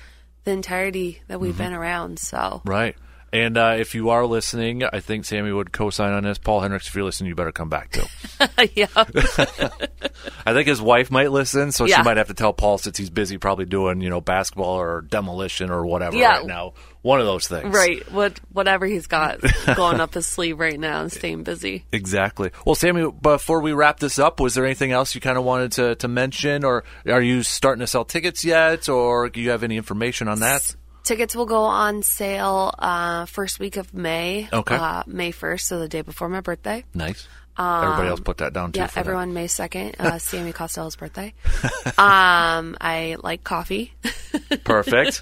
the 0.45 0.51
entirety 0.51 1.21
that 1.27 1.35
Mm-hmm. 1.35 1.43
we've 1.43 1.57
been 1.57 1.73
around. 1.73 2.17
So, 2.19 2.61
Right. 2.65 2.95
And 3.31 3.57
uh, 3.57 3.75
if 3.77 3.95
you 3.95 4.10
are 4.10 4.25
listening, 4.25 4.84
I 4.84 4.99
think 5.01 5.25
Sammi 5.25 5.51
would 5.56 5.71
co-sign 5.71 6.13
on 6.13 6.23
this. 6.23 6.38
Paul 6.38 6.62
Hendricks, 6.62 6.88
if 6.88 6.95
you're 6.95 7.04
listening, 7.04 7.30
you 7.30 7.36
better 7.36 7.51
come 7.51 7.69
back 7.69 7.91
too. 7.91 8.06
yeah. 8.75 8.88
I 10.45 10.54
think 10.54 10.67
his 10.67 10.82
wife 10.82 11.12
might 11.12 11.32
listen, 11.32 11.71
so 11.71 11.86
she 11.88 12.01
might 12.01 12.17
have 12.17 12.27
to 12.27 12.34
tell 12.34 12.54
Paul 12.54 12.77
since 12.77 12.97
he's 12.97 13.10
busy, 13.10 13.38
probably 13.38 13.65
doing 13.65 14.01
you 14.01 14.10
know 14.10 14.21
basketball 14.21 14.80
or 14.80 15.01
demolition 15.01 15.69
or 15.69 15.86
whatever 15.86 16.15
Yeah. 16.17 16.38
right 16.39 16.45
now. 16.45 16.73
One 17.01 17.19
of 17.21 17.25
those 17.25 17.47
things. 17.47 17.73
Right. 17.73 18.10
What 18.12 18.39
whatever 18.51 18.86
he's 18.86 19.08
got 19.08 19.39
going 19.75 20.01
up 20.01 20.15
his 20.15 20.27
sleeve 20.27 20.60
right 20.60 20.80
now 20.80 21.01
and 21.01 21.12
staying 21.12 21.43
busy. 21.43 21.86
Exactly. 21.93 22.51
Well, 22.65 22.75
Sammi, 22.75 23.10
before 23.21 23.62
we 23.62 23.71
wrap 23.71 23.99
this 23.99 24.19
up, 24.19 24.39
was 24.39 24.54
there 24.56 24.65
anything 24.65 24.91
else 24.91 25.15
you 25.15 25.21
kind 25.21 25.38
of 25.38 25.43
wanted 25.45 25.71
to, 25.73 25.95
to 25.95 26.08
mention, 26.10 26.65
or 26.65 26.84
are 27.08 27.21
you 27.21 27.43
starting 27.43 27.80
to 27.80 27.88
sell 27.88 28.04
tickets 28.04 28.43
yet, 28.43 28.89
or 28.89 29.30
do 29.30 29.39
you 29.39 29.51
have 29.51 29.63
any 29.63 29.77
information 29.77 30.27
on 30.27 30.41
that? 30.41 30.75
Tickets 31.03 31.35
will 31.35 31.45
go 31.47 31.63
on 31.63 32.03
sale 32.03 32.73
uh, 32.77 33.25
first 33.25 33.59
week 33.59 33.77
of 33.77 33.93
May. 33.93 34.47
Okay. 34.51 34.75
Uh, 34.75 35.03
May 35.07 35.31
1st, 35.31 35.62
so 35.62 35.79
the 35.79 35.88
day 35.88 36.01
before 36.01 36.29
my 36.29 36.41
birthday. 36.41 36.83
Nice. 36.93 37.27
Everybody 37.57 38.07
else 38.07 38.21
put 38.21 38.38
that 38.38 38.53
down 38.53 38.71
too. 38.71 38.79
Um, 38.79 38.83
Yeah, 38.83 38.88
for 38.88 38.93
that. 38.95 38.99
everyone 39.01 39.33
May 39.33 39.47
2nd, 39.47 39.99
uh, 39.99 40.12
Sammi 40.19 40.53
Costello's 40.53 40.95
birthday. 40.95 41.33
um, 41.97 42.77
I 42.79 43.17
like 43.21 43.43
coffee. 43.43 43.93
Perfect. 44.63 45.21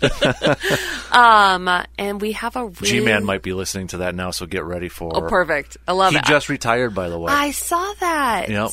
um, 1.12 1.68
and 1.98 2.22
we 2.22 2.34
have 2.34 2.56
a 2.56 2.66
really... 2.66 2.88
G 2.88 3.00
Man 3.00 3.26
might 3.26 3.42
be 3.42 3.54
listening 3.54 3.88
to 3.88 3.98
that 4.00 4.14
now, 4.14 4.30
so 4.32 4.46
get 4.46 4.64
ready 4.66 4.90
for. 4.90 5.12
Oh, 5.16 5.22
perfect. 5.28 5.78
I 5.88 5.94
love 5.94 6.12
He 6.12 6.20
it. 6.20 6.26
just 6.26 6.50
retired, 6.50 6.94
by 6.94 7.10
the 7.10 7.18
way. 7.18 7.32
I 7.34 7.52
saw 7.52 7.94
that. 8.02 8.50
Yep. 8.50 8.70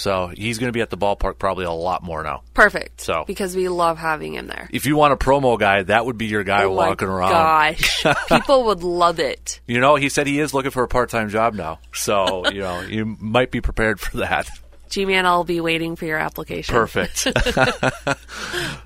So 0.00 0.28
he's 0.28 0.58
going 0.58 0.68
to 0.68 0.72
be 0.72 0.80
at 0.80 0.88
the 0.88 0.96
ballpark 0.96 1.38
probably 1.38 1.66
a 1.66 1.70
lot 1.70 2.02
more 2.02 2.22
now. 2.22 2.42
Perfect. 2.54 3.02
So- 3.02 3.24
Because 3.26 3.54
we 3.54 3.68
love 3.68 3.98
having 3.98 4.34
him 4.34 4.46
there. 4.46 4.68
If 4.72 4.86
you 4.86 4.96
want 4.96 5.12
a 5.12 5.16
promo 5.16 5.58
guy, 5.58 5.82
that 5.82 6.06
would 6.06 6.16
be 6.16 6.26
your 6.26 6.42
guy 6.42 6.64
Oh 6.64 6.70
walking 6.72 7.08
around. 7.08 7.30
Gosh. 7.32 8.06
People 8.28 8.64
would 8.64 8.82
love 8.82 9.18
it. 9.20 9.60
You 9.66 9.78
know, 9.80 9.96
he 9.96 10.08
said 10.08 10.26
he 10.26 10.40
is 10.40 10.54
looking 10.54 10.70
for 10.70 10.82
a 10.82 10.88
part-time 10.88 11.28
job 11.28 11.52
now, 11.54 11.80
so 11.92 12.48
you 12.50 12.60
know 12.60 12.80
you 12.88 13.04
might 13.20 13.50
be 13.50 13.60
prepared 13.60 14.00
for 14.00 14.18
that. 14.18 14.48
G 14.88 15.04
Man, 15.04 15.24
I'll 15.26 15.44
be 15.44 15.60
waiting 15.60 15.94
for 15.96 16.04
your 16.06 16.18
application. 16.18 16.74
Perfect. 16.74 17.28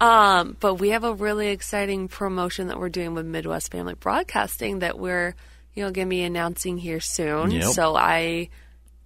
Um, 0.00 0.56
but 0.60 0.74
we 0.74 0.90
have 0.90 1.04
a 1.04 1.14
really 1.14 1.48
exciting 1.48 2.08
promotion 2.08 2.68
that 2.68 2.78
we're 2.78 2.88
doing 2.90 3.14
with 3.14 3.24
Midwest 3.26 3.70
Family 3.72 3.94
Broadcasting 3.94 4.80
that 4.80 4.98
we're, 4.98 5.34
you 5.74 5.82
know, 5.84 5.90
going 5.90 6.08
to 6.08 6.10
be 6.10 6.22
announcing 6.22 6.76
here 6.76 7.00
soon. 7.00 7.50
Yep. 7.52 7.64
So 7.72 7.96
I 7.96 8.50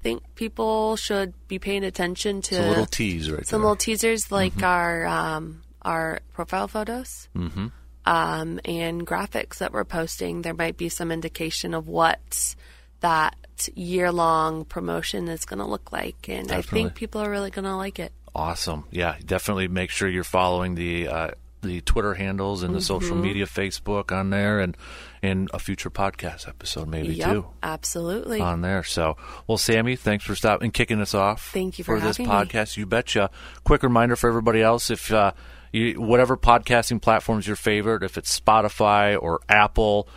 think 0.02 0.22
people 0.34 0.96
should 0.96 1.32
be 1.48 1.58
paying 1.58 1.84
attention 1.84 2.40
to 2.42 2.54
It's 2.54 2.64
a 2.64 2.68
little 2.68 2.86
tease 2.86 3.30
right 3.30 3.46
some 3.46 3.60
there. 3.60 3.66
little 3.70 3.76
teasers 3.76 4.30
like 4.32 4.62
our 4.62 5.06
um, 5.06 5.62
our 5.82 6.20
profile 6.32 6.68
photos 6.68 7.28
Mm-hmm. 7.36 7.66
um, 8.06 8.60
and 8.64 9.06
graphics 9.06 9.58
that 9.58 9.72
we're 9.72 9.84
posting. 9.84 10.42
There 10.42 10.54
might 10.54 10.76
be 10.76 10.88
some 10.88 11.10
indication 11.12 11.74
of 11.74 11.88
what 11.88 12.54
that 13.00 13.36
year 13.74 14.10
long 14.12 14.64
promotion 14.64 15.28
is 15.28 15.44
going 15.44 15.58
to 15.58 15.64
look 15.66 15.90
like, 15.92 16.28
and 16.28 16.50
I 16.52 16.62
think 16.62 16.94
people 16.94 17.20
are 17.20 17.30
really 17.30 17.50
going 17.50 17.64
to 17.64 17.76
like 17.76 17.98
it. 17.98 18.12
Awesome. 18.34 18.84
Yeah, 18.90 19.16
definitely 19.24 19.68
make 19.68 19.90
sure 19.90 20.08
you're 20.08 20.22
following 20.24 20.74
the 20.74 21.08
uh, 21.08 21.30
the 21.62 21.80
Twitter 21.80 22.14
handles 22.14 22.62
and 22.62 22.74
the 22.74 22.80
social 22.80 23.16
Mm-hmm. 23.16 23.22
media, 23.22 23.46
Facebook 23.46 24.10
on 24.16 24.30
there, 24.30 24.60
and 24.60 24.76
in 25.22 25.48
a 25.52 25.58
future 25.58 25.90
podcast 25.90 26.46
episode 26.48 26.88
maybe 26.88 27.14
Yep, 27.14 27.30
too 27.32 27.46
absolutely. 27.62 28.40
on 28.40 28.60
there. 28.60 28.84
So, 28.84 29.16
well, 29.46 29.58
Sammi, 29.58 29.96
thanks 29.98 30.24
for 30.24 30.34
stopping 30.34 30.66
and 30.66 30.74
kicking 30.74 31.00
us 31.00 31.14
off. 31.14 31.50
Thank 31.52 31.78
you 31.78 31.84
for 31.84 31.98
this 32.00 32.16
having 32.18 32.28
me. 32.30 32.32
podcast. 32.32 32.76
You 32.76 32.86
betcha. 32.86 33.30
Quick 33.64 33.82
reminder 33.82 34.14
for 34.16 34.28
everybody 34.28 34.62
else: 34.62 34.90
if 34.90 35.12
uh, 35.12 35.32
you, 35.72 36.00
whatever 36.00 36.36
podcasting 36.36 37.02
platforms 37.02 37.46
your 37.46 37.56
favorite, 37.56 38.02
if 38.02 38.16
it's 38.18 38.38
Spotify 38.38 39.20
or 39.20 39.40
Apple. 39.48 40.08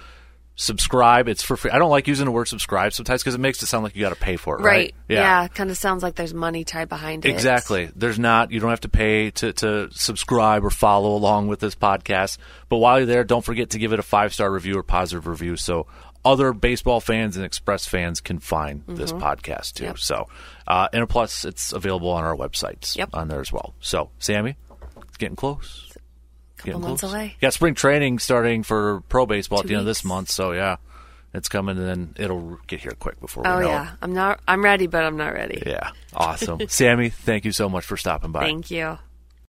Subscribe. 0.61 1.27
It's 1.27 1.41
for 1.41 1.57
free. 1.57 1.71
I 1.71 1.79
don't 1.79 1.89
like 1.89 2.07
using 2.07 2.25
the 2.25 2.31
word 2.31 2.47
subscribe 2.47 2.93
sometimes 2.93 3.23
because 3.23 3.33
it 3.33 3.39
makes 3.39 3.63
it 3.63 3.65
sound 3.65 3.83
like 3.83 3.95
you 3.95 4.01
got 4.03 4.09
to 4.13 4.15
pay 4.15 4.35
for 4.35 4.59
it, 4.59 4.61
right? 4.61 4.65
Right. 4.65 4.95
Yeah. 5.09 5.47
Kind 5.47 5.71
of 5.71 5.77
sounds 5.77 6.03
like 6.03 6.13
there's 6.13 6.35
money 6.35 6.63
tied 6.63 6.87
behind 6.87 7.25
it. 7.25 7.29
Exactly. 7.29 7.89
There's 7.95 8.19
not. 8.19 8.51
You 8.51 8.59
don't 8.59 8.69
have 8.69 8.81
to 8.81 8.89
pay 8.89 9.31
to, 9.31 9.53
to 9.53 9.89
subscribe 9.91 10.63
or 10.63 10.69
follow 10.69 11.15
along 11.15 11.47
with 11.47 11.61
this 11.61 11.73
podcast. 11.73 12.37
But 12.69 12.77
while 12.77 12.99
you're 12.99 13.07
there, 13.07 13.23
don't 13.23 13.43
forget 13.43 13.71
to 13.71 13.79
give 13.79 13.91
it 13.91 13.97
a 13.97 14.03
five 14.03 14.35
star 14.35 14.51
review 14.51 14.77
or 14.77 14.83
positive 14.83 15.25
review 15.25 15.55
so 15.55 15.87
other 16.23 16.53
baseball 16.53 16.99
fans 16.99 17.37
and 17.37 17.43
Express 17.43 17.87
fans 17.87 18.21
can 18.21 18.37
find 18.37 18.83
this 18.87 19.11
podcast 19.11 19.73
too. 19.73 19.85
Mm-hmm. 19.85 19.91
Yep. 19.93 19.97
So, 19.97 20.27
uh, 20.67 20.87
and 20.93 21.09
plus, 21.09 21.43
it's 21.43 21.73
available 21.73 22.09
on 22.11 22.23
our 22.23 22.35
websites 22.35 22.95
Yep. 22.95 23.09
on 23.13 23.29
there 23.29 23.41
as 23.41 23.51
well. 23.51 23.73
So, 23.79 24.11
Sammi, 24.19 24.55
it's 25.07 25.17
getting 25.17 25.35
close. 25.35 25.90
Couple 26.63 26.79
months 26.79 27.03
away. 27.03 27.35
Got 27.41 27.53
spring 27.53 27.75
training 27.75 28.19
starting 28.19 28.63
for 28.63 29.01
pro 29.09 29.25
baseball 29.25 29.59
at 29.59 29.63
Two 29.63 29.69
the 29.69 29.73
end 29.75 29.81
of 29.81 29.85
this 29.85 30.03
month. 30.03 30.29
So, 30.29 30.51
yeah, 30.51 30.77
it's 31.33 31.49
coming 31.49 31.77
and 31.77 31.87
then 31.87 32.13
it'll 32.17 32.59
get 32.67 32.81
here 32.81 32.93
quick 32.99 33.19
before 33.19 33.47
Oh 33.47 33.57
we 33.57 33.63
know 33.63 33.69
yeah. 33.69 33.91
it. 33.93 33.97
I'm 34.01 34.13
not. 34.13 34.39
I'm 34.47 34.63
ready, 34.63 34.87
but 34.87 35.03
I'm 35.03 35.17
not 35.17 35.33
ready. 35.33 35.63
Yeah. 35.65 35.91
Awesome. 36.13 36.59
Sammi, 36.67 37.11
thank 37.11 37.45
you 37.45 37.51
so 37.51 37.69
much 37.69 37.85
for 37.85 37.97
stopping 37.97 38.31
by. 38.31 38.41
Thank 38.41 38.71
you. 38.71 38.97